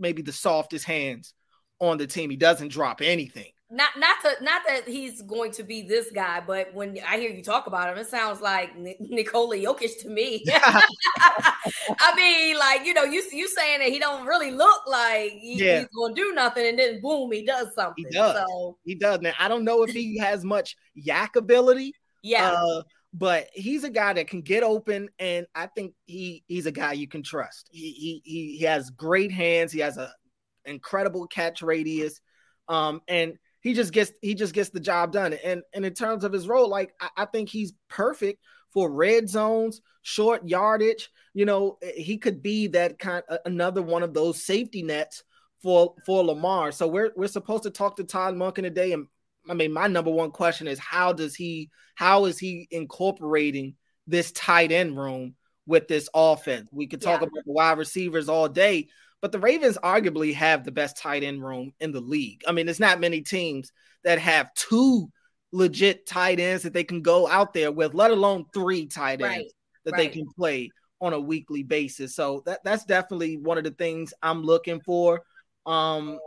maybe 0.00 0.22
the 0.22 0.32
softest 0.32 0.84
hands 0.84 1.34
on 1.82 1.98
the 1.98 2.06
team. 2.06 2.30
He 2.30 2.36
doesn't 2.36 2.68
drop 2.68 3.02
anything. 3.02 3.52
Not 3.70 3.90
not 3.96 4.16
to 4.22 4.44
not 4.44 4.62
that 4.68 4.86
he's 4.86 5.22
going 5.22 5.50
to 5.52 5.62
be 5.62 5.80
this 5.80 6.10
guy, 6.10 6.42
but 6.46 6.74
when 6.74 6.98
I 7.08 7.18
hear 7.18 7.30
you 7.30 7.42
talk 7.42 7.66
about 7.66 7.90
him, 7.90 7.96
it 7.96 8.06
sounds 8.06 8.42
like 8.42 8.76
Nikola 8.76 9.56
Jokic 9.56 9.98
to 10.02 10.10
me. 10.10 10.44
I 10.52 12.14
mean, 12.14 12.58
like 12.58 12.84
you 12.84 12.92
know, 12.92 13.04
you 13.04 13.22
you 13.32 13.48
saying 13.48 13.80
that 13.80 13.88
he 13.88 13.98
don't 13.98 14.26
really 14.26 14.50
look 14.50 14.86
like 14.86 15.32
he, 15.32 15.56
yeah. 15.56 15.78
he's 15.78 15.88
going 15.96 16.14
to 16.14 16.22
do 16.22 16.34
nothing, 16.34 16.66
and 16.66 16.78
then 16.78 17.00
boom, 17.00 17.32
he 17.32 17.46
does 17.46 17.74
something. 17.74 18.04
He 18.08 18.14
does. 18.14 18.36
So. 18.36 18.76
He 18.84 18.94
does. 18.94 19.20
Now 19.22 19.32
I 19.38 19.48
don't 19.48 19.64
know 19.64 19.82
if 19.84 19.90
he 19.90 20.18
has 20.18 20.44
much 20.44 20.76
YAC 20.94 21.36
ability. 21.36 21.94
Yeah. 22.22 22.52
Uh, 22.52 22.82
but 23.14 23.48
he's 23.54 23.84
a 23.84 23.90
guy 23.90 24.12
that 24.12 24.28
can 24.28 24.42
get 24.42 24.62
open, 24.62 25.08
and 25.18 25.46
I 25.54 25.66
think 25.66 25.94
he 26.04 26.44
he's 26.46 26.66
a 26.66 26.72
guy 26.72 26.92
you 26.92 27.08
can 27.08 27.22
trust. 27.22 27.70
He 27.72 28.20
he 28.24 28.58
he 28.58 28.64
has 28.64 28.90
great 28.90 29.32
hands. 29.32 29.72
He 29.72 29.80
has 29.80 29.96
a 29.96 30.12
incredible 30.64 31.26
catch 31.26 31.62
radius, 31.62 32.20
um, 32.68 33.00
and 33.08 33.38
he 33.60 33.74
just 33.74 33.92
gets 33.92 34.12
he 34.20 34.34
just 34.34 34.54
gets 34.54 34.70
the 34.70 34.80
job 34.80 35.12
done. 35.12 35.32
And 35.32 35.62
and 35.74 35.84
in 35.84 35.94
terms 35.94 36.24
of 36.24 36.32
his 36.32 36.48
role, 36.48 36.68
like 36.68 36.92
I, 37.00 37.08
I 37.18 37.24
think 37.26 37.48
he's 37.48 37.72
perfect 37.88 38.42
for 38.72 38.90
red 38.90 39.28
zones, 39.28 39.80
short 40.02 40.46
yardage. 40.48 41.10
You 41.34 41.46
know, 41.46 41.78
he 41.96 42.18
could 42.18 42.42
be 42.42 42.68
that 42.68 42.98
kind 42.98 43.22
another 43.44 43.82
one 43.82 44.02
of 44.02 44.14
those 44.14 44.42
safety 44.42 44.82
nets 44.82 45.22
for 45.62 45.94
for 46.04 46.24
Lamar. 46.24 46.72
So 46.72 46.88
we're 46.88 47.12
we're 47.16 47.28
supposed 47.28 47.62
to 47.62 47.70
talk 47.70 47.96
to 47.96 48.04
Todd 48.04 48.34
Monken 48.34 48.62
today, 48.62 48.92
and 48.92 49.06
I 49.48 49.54
mean, 49.54 49.72
my 49.72 49.86
number 49.86 50.10
one 50.10 50.30
question 50.30 50.66
is 50.66 50.78
how 50.78 51.12
does 51.12 51.34
he 51.34 51.70
how 51.94 52.24
is 52.26 52.38
he 52.38 52.68
incorporating 52.70 53.76
this 54.06 54.32
tight 54.32 54.72
end 54.72 54.98
room 54.98 55.34
with 55.66 55.88
this 55.88 56.08
offense? 56.14 56.68
We 56.72 56.86
could 56.86 57.00
talk 57.00 57.20
yeah. 57.20 57.28
about 57.28 57.44
the 57.44 57.52
wide 57.52 57.78
receivers 57.78 58.28
all 58.28 58.48
day, 58.48 58.88
but 59.22 59.32
the 59.32 59.38
Ravens 59.38 59.78
arguably 59.82 60.34
have 60.34 60.64
the 60.64 60.72
best 60.72 60.98
tight 60.98 61.22
end 61.22 61.42
room 61.42 61.72
in 61.80 61.92
the 61.92 62.00
league. 62.00 62.42
I 62.46 62.52
mean, 62.52 62.66
there's 62.66 62.80
not 62.80 63.00
many 63.00 63.22
teams 63.22 63.72
that 64.04 64.18
have 64.18 64.52
two 64.54 65.08
legit 65.52 66.06
tight 66.06 66.40
ends 66.40 66.64
that 66.64 66.72
they 66.72 66.84
can 66.84 67.02
go 67.02 67.28
out 67.28 67.54
there 67.54 67.70
with, 67.70 67.94
let 67.94 68.10
alone 68.10 68.46
three 68.52 68.86
tight 68.86 69.22
ends 69.22 69.22
right. 69.22 69.46
that 69.84 69.92
right. 69.92 69.98
they 69.98 70.08
can 70.08 70.26
play 70.36 70.70
on 71.00 71.12
a 71.12 71.20
weekly 71.20 71.62
basis. 71.62 72.16
So 72.16 72.42
that 72.46 72.60
that's 72.64 72.84
definitely 72.84 73.36
one 73.36 73.58
of 73.58 73.64
the 73.64 73.70
things 73.70 74.12
I'm 74.22 74.42
looking 74.42 74.80
for. 74.80 75.22
Um, 75.66 76.18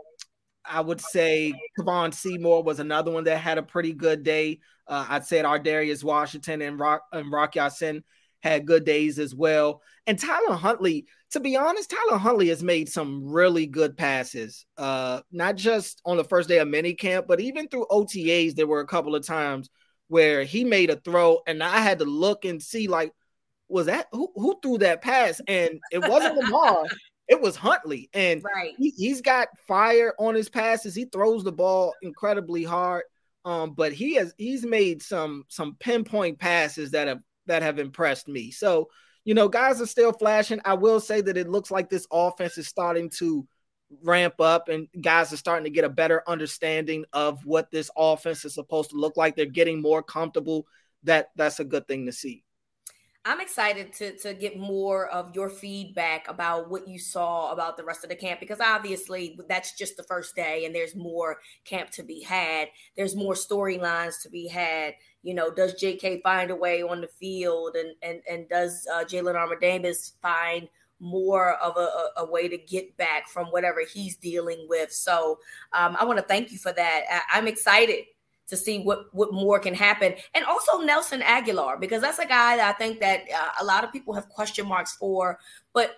I 0.64 0.80
would 0.80 1.00
say 1.00 1.52
Kevon 1.78 2.14
Seymour 2.14 2.62
was 2.62 2.80
another 2.80 3.10
one 3.10 3.24
that 3.24 3.38
had 3.38 3.58
a 3.58 3.62
pretty 3.62 3.92
good 3.92 4.22
day. 4.22 4.60
Uh, 4.88 5.06
I'd 5.08 5.26
say 5.26 5.42
Ar'Darius 5.42 6.02
Washington 6.02 6.62
and 6.62 6.78
Rock 6.78 7.02
and 7.12 7.30
Rock 7.30 7.56
Ya-Sin 7.56 8.02
had 8.42 8.66
good 8.66 8.84
days 8.84 9.18
as 9.18 9.34
well. 9.34 9.82
And 10.06 10.18
Tyler 10.18 10.54
Huntley, 10.54 11.06
to 11.32 11.40
be 11.40 11.56
honest, 11.56 11.90
Tyler 11.90 12.18
Huntley 12.18 12.48
has 12.48 12.62
made 12.62 12.88
some 12.88 13.24
really 13.24 13.66
good 13.66 13.96
passes. 13.96 14.64
Uh, 14.76 15.20
not 15.32 15.56
just 15.56 16.00
on 16.04 16.16
the 16.16 16.24
first 16.24 16.48
day 16.48 16.58
of 16.58 16.68
mini 16.68 16.94
camp, 16.94 17.26
but 17.26 17.40
even 17.40 17.68
through 17.68 17.86
OTAs, 17.90 18.54
there 18.54 18.66
were 18.66 18.80
a 18.80 18.86
couple 18.86 19.14
of 19.14 19.26
times 19.26 19.68
where 20.08 20.44
he 20.44 20.64
made 20.64 20.90
a 20.90 20.96
throw, 20.96 21.40
and 21.46 21.62
I 21.62 21.78
had 21.78 21.98
to 21.98 22.04
look 22.04 22.44
and 22.44 22.62
see 22.62 22.86
like, 22.86 23.12
was 23.68 23.86
that 23.86 24.06
who 24.12 24.30
who 24.36 24.56
threw 24.62 24.78
that 24.78 25.02
pass? 25.02 25.40
And 25.48 25.80
it 25.90 25.98
wasn't 25.98 26.36
Lamar. 26.36 26.84
It 27.28 27.40
was 27.40 27.56
Huntley, 27.56 28.08
and 28.14 28.40
right. 28.44 28.72
he, 28.78 29.08
has 29.08 29.20
got 29.20 29.48
fire 29.66 30.14
on 30.16 30.36
his 30.36 30.48
passes. 30.48 30.94
He 30.94 31.06
throws 31.06 31.42
the 31.42 31.50
ball 31.50 31.92
incredibly 32.00 32.62
hard, 32.62 33.02
um, 33.44 33.74
but 33.74 33.92
he 33.92 34.14
has 34.14 34.32
he's 34.38 34.64
made 34.64 35.02
some 35.02 35.42
some 35.48 35.76
pinpoint 35.80 36.38
passes 36.38 36.92
that 36.92 37.08
have 37.08 37.18
that 37.46 37.62
have 37.62 37.78
impressed 37.78 38.28
me. 38.28 38.50
So, 38.50 38.88
you 39.24 39.34
know, 39.34 39.48
guys 39.48 39.80
are 39.80 39.86
still 39.86 40.12
flashing. 40.12 40.60
I 40.64 40.74
will 40.74 41.00
say 41.00 41.20
that 41.20 41.36
it 41.36 41.48
looks 41.48 41.70
like 41.70 41.90
this 41.90 42.06
offense 42.10 42.58
is 42.58 42.68
starting 42.68 43.10
to 43.18 43.46
ramp 44.02 44.40
up 44.40 44.68
and 44.68 44.88
guys 45.00 45.32
are 45.32 45.36
starting 45.36 45.64
to 45.64 45.70
get 45.70 45.84
a 45.84 45.88
better 45.88 46.22
understanding 46.26 47.04
of 47.12 47.44
what 47.44 47.70
this 47.70 47.90
offense 47.96 48.44
is 48.44 48.54
supposed 48.54 48.90
to 48.90 48.96
look 48.96 49.16
like. 49.16 49.36
They're 49.36 49.46
getting 49.46 49.82
more 49.82 50.02
comfortable. 50.02 50.66
That 51.04 51.28
that's 51.36 51.60
a 51.60 51.64
good 51.64 51.86
thing 51.86 52.06
to 52.06 52.12
see. 52.12 52.44
I'm 53.26 53.40
excited 53.40 53.92
to 53.94 54.16
to 54.18 54.34
get 54.34 54.56
more 54.56 55.08
of 55.08 55.34
your 55.34 55.50
feedback 55.50 56.28
about 56.28 56.70
what 56.70 56.86
you 56.86 56.96
saw 57.00 57.50
about 57.50 57.76
the 57.76 57.82
rest 57.82 58.04
of 58.04 58.10
the 58.10 58.14
camp 58.14 58.38
because 58.38 58.60
obviously 58.60 59.36
that's 59.48 59.76
just 59.76 59.96
the 59.96 60.04
first 60.04 60.36
day 60.36 60.64
and 60.64 60.72
there's 60.72 60.94
more 60.94 61.38
camp 61.64 61.90
to 61.90 62.04
be 62.04 62.22
had. 62.22 62.68
There's 62.96 63.16
more 63.16 63.34
storylines 63.34 64.22
to 64.22 64.30
be 64.30 64.46
had. 64.46 64.94
You 65.24 65.34
know, 65.34 65.50
does 65.50 65.74
J.K. 65.74 66.20
find 66.22 66.52
a 66.52 66.56
way 66.56 66.82
on 66.84 67.00
the 67.00 67.08
field 67.08 67.74
and 67.74 67.96
and 68.00 68.22
and 68.30 68.48
does 68.48 68.86
uh, 68.94 69.02
Jalyn 69.02 69.34
Armour-Davis 69.34 70.12
find 70.22 70.68
more 71.00 71.54
of 71.54 71.76
a, 71.76 72.20
a, 72.22 72.24
way 72.24 72.48
to 72.48 72.56
get 72.56 72.96
back 72.96 73.28
from 73.28 73.48
whatever 73.48 73.80
he's 73.92 74.16
dealing 74.16 74.66
with? 74.68 74.92
So 74.92 75.40
um, 75.72 75.96
I 75.98 76.04
want 76.04 76.18
to 76.18 76.24
thank 76.24 76.52
you 76.52 76.58
for 76.58 76.72
that. 76.72 77.02
I, 77.10 77.38
I'm 77.38 77.48
excited 77.48 78.04
to 78.48 78.56
see 78.56 78.80
what 78.80 79.12
what 79.12 79.32
more 79.32 79.58
can 79.58 79.74
happen. 79.74 80.14
And 80.34 80.44
also 80.44 80.80
Nelson 80.80 81.20
Agholor 81.20 81.80
because 81.80 82.00
that's 82.00 82.18
a 82.18 82.26
guy 82.26 82.56
that 82.56 82.74
I 82.74 82.78
think 82.78 83.00
that 83.00 83.22
uh, 83.34 83.50
a 83.60 83.64
lot 83.64 83.84
of 83.84 83.92
people 83.92 84.14
have 84.14 84.28
question 84.28 84.66
marks 84.66 84.96
for. 84.96 85.38
But 85.72 85.96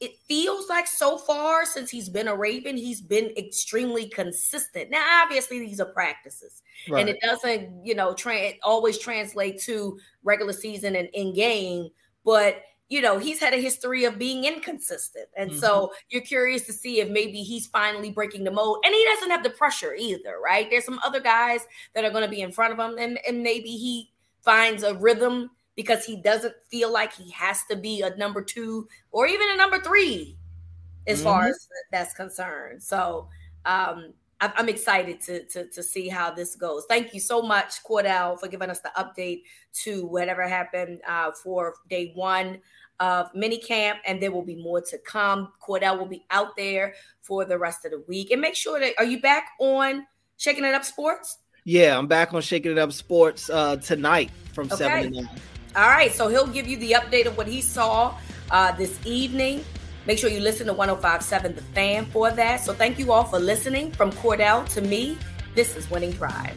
it 0.00 0.16
feels 0.26 0.68
like 0.70 0.86
so 0.86 1.18
far 1.18 1.66
since 1.66 1.90
he's 1.90 2.08
been 2.08 2.26
a 2.26 2.34
Raven 2.34 2.76
he's 2.76 3.02
been 3.02 3.32
extremely 3.36 4.08
consistent. 4.08 4.90
Now 4.90 5.22
obviously 5.22 5.58
these 5.58 5.80
are 5.80 5.92
practices. 5.92 6.62
Right. 6.88 7.00
and 7.00 7.08
it 7.10 7.20
doesn't 7.20 7.84
you 7.84 7.94
know 7.94 8.14
tra- 8.14 8.52
always 8.62 8.98
translate 8.98 9.60
to 9.62 9.98
regular 10.22 10.54
season 10.54 10.96
and 10.96 11.08
in 11.12 11.34
game 11.34 11.90
but 12.24 12.62
you 12.90 13.00
know, 13.00 13.18
he's 13.18 13.38
had 13.38 13.54
a 13.54 13.56
history 13.56 14.04
of 14.04 14.18
being 14.18 14.44
inconsistent. 14.44 15.28
And 15.36 15.50
mm-hmm. 15.50 15.60
so 15.60 15.92
you're 16.10 16.22
curious 16.22 16.66
to 16.66 16.72
see 16.72 17.00
if 17.00 17.08
maybe 17.08 17.38
he's 17.38 17.68
finally 17.68 18.10
breaking 18.10 18.42
the 18.42 18.50
mold. 18.50 18.82
And 18.84 18.92
he 18.92 19.04
doesn't 19.04 19.30
have 19.30 19.44
the 19.44 19.50
pressure 19.50 19.94
either, 19.94 20.38
right? 20.44 20.68
There's 20.68 20.84
some 20.84 20.98
other 21.04 21.20
guys 21.20 21.66
that 21.94 22.04
are 22.04 22.10
going 22.10 22.24
to 22.24 22.28
be 22.28 22.42
in 22.42 22.50
front 22.50 22.72
of 22.72 22.78
him, 22.78 22.98
and, 22.98 23.18
and 23.26 23.42
maybe 23.42 23.70
he 23.70 24.10
finds 24.42 24.82
a 24.82 24.94
rhythm 24.94 25.50
because 25.76 26.04
he 26.04 26.20
doesn't 26.20 26.54
feel 26.68 26.92
like 26.92 27.14
he 27.14 27.30
has 27.30 27.62
to 27.70 27.76
be 27.76 28.02
a 28.02 28.14
number 28.16 28.42
two 28.42 28.88
or 29.12 29.26
even 29.26 29.48
a 29.50 29.56
number 29.56 29.78
three 29.80 30.36
as 31.06 31.18
mm-hmm. 31.18 31.24
far 31.24 31.46
as 31.46 31.68
that's 31.92 32.12
concerned. 32.12 32.82
So 32.82 33.28
um, 33.64 34.12
I'm 34.40 34.68
excited 34.68 35.20
to, 35.22 35.44
to, 35.46 35.66
to 35.68 35.82
see 35.82 36.08
how 36.08 36.30
this 36.30 36.56
goes. 36.56 36.86
Thank 36.88 37.12
you 37.12 37.20
so 37.20 37.42
much, 37.42 37.84
Cordell, 37.84 38.40
for 38.40 38.48
giving 38.48 38.70
us 38.70 38.80
the 38.80 38.90
update 38.96 39.42
to 39.84 40.06
whatever 40.06 40.48
happened 40.48 41.00
uh, 41.06 41.30
for 41.30 41.74
day 41.88 42.12
one 42.14 42.58
of 43.00 43.34
mini 43.34 43.58
camp, 43.58 43.98
and 44.06 44.22
there 44.22 44.30
will 44.30 44.44
be 44.44 44.56
more 44.56 44.80
to 44.82 44.98
come. 44.98 45.52
Cordell 45.66 45.98
will 45.98 46.06
be 46.06 46.24
out 46.30 46.56
there 46.56 46.94
for 47.22 47.44
the 47.44 47.58
rest 47.58 47.84
of 47.84 47.90
the 47.90 48.04
week. 48.06 48.30
And 48.30 48.40
make 48.40 48.54
sure 48.54 48.78
that 48.78 48.92
are 48.98 49.04
you 49.04 49.20
back 49.20 49.48
on 49.58 50.06
Shaking 50.36 50.64
It 50.64 50.74
Up 50.74 50.84
Sports? 50.84 51.38
Yeah, 51.64 51.98
I'm 51.98 52.06
back 52.06 52.32
on 52.32 52.42
Shaking 52.42 52.72
It 52.72 52.78
Up 52.78 52.92
Sports 52.92 53.50
uh, 53.50 53.76
tonight 53.76 54.30
from 54.52 54.66
okay. 54.66 54.76
7 54.76 55.12
to 55.12 55.22
9. 55.22 55.28
All 55.76 55.88
right, 55.88 56.12
so 56.12 56.28
he'll 56.28 56.46
give 56.46 56.66
you 56.66 56.76
the 56.76 56.92
update 56.92 57.26
of 57.26 57.36
what 57.36 57.46
he 57.46 57.60
saw 57.60 58.16
uh, 58.50 58.72
this 58.72 58.98
evening. 59.06 59.64
Make 60.06 60.18
sure 60.18 60.30
you 60.30 60.40
listen 60.40 60.66
to 60.66 60.72
1057 60.72 61.54
The 61.54 61.62
Fan 61.62 62.06
for 62.06 62.30
that. 62.30 62.64
So 62.64 62.72
thank 62.72 62.98
you 62.98 63.12
all 63.12 63.24
for 63.24 63.38
listening. 63.38 63.92
From 63.92 64.10
Cordell 64.12 64.68
to 64.74 64.80
me, 64.80 65.16
this 65.54 65.76
is 65.76 65.90
Winning 65.90 66.12
Drive. 66.12 66.56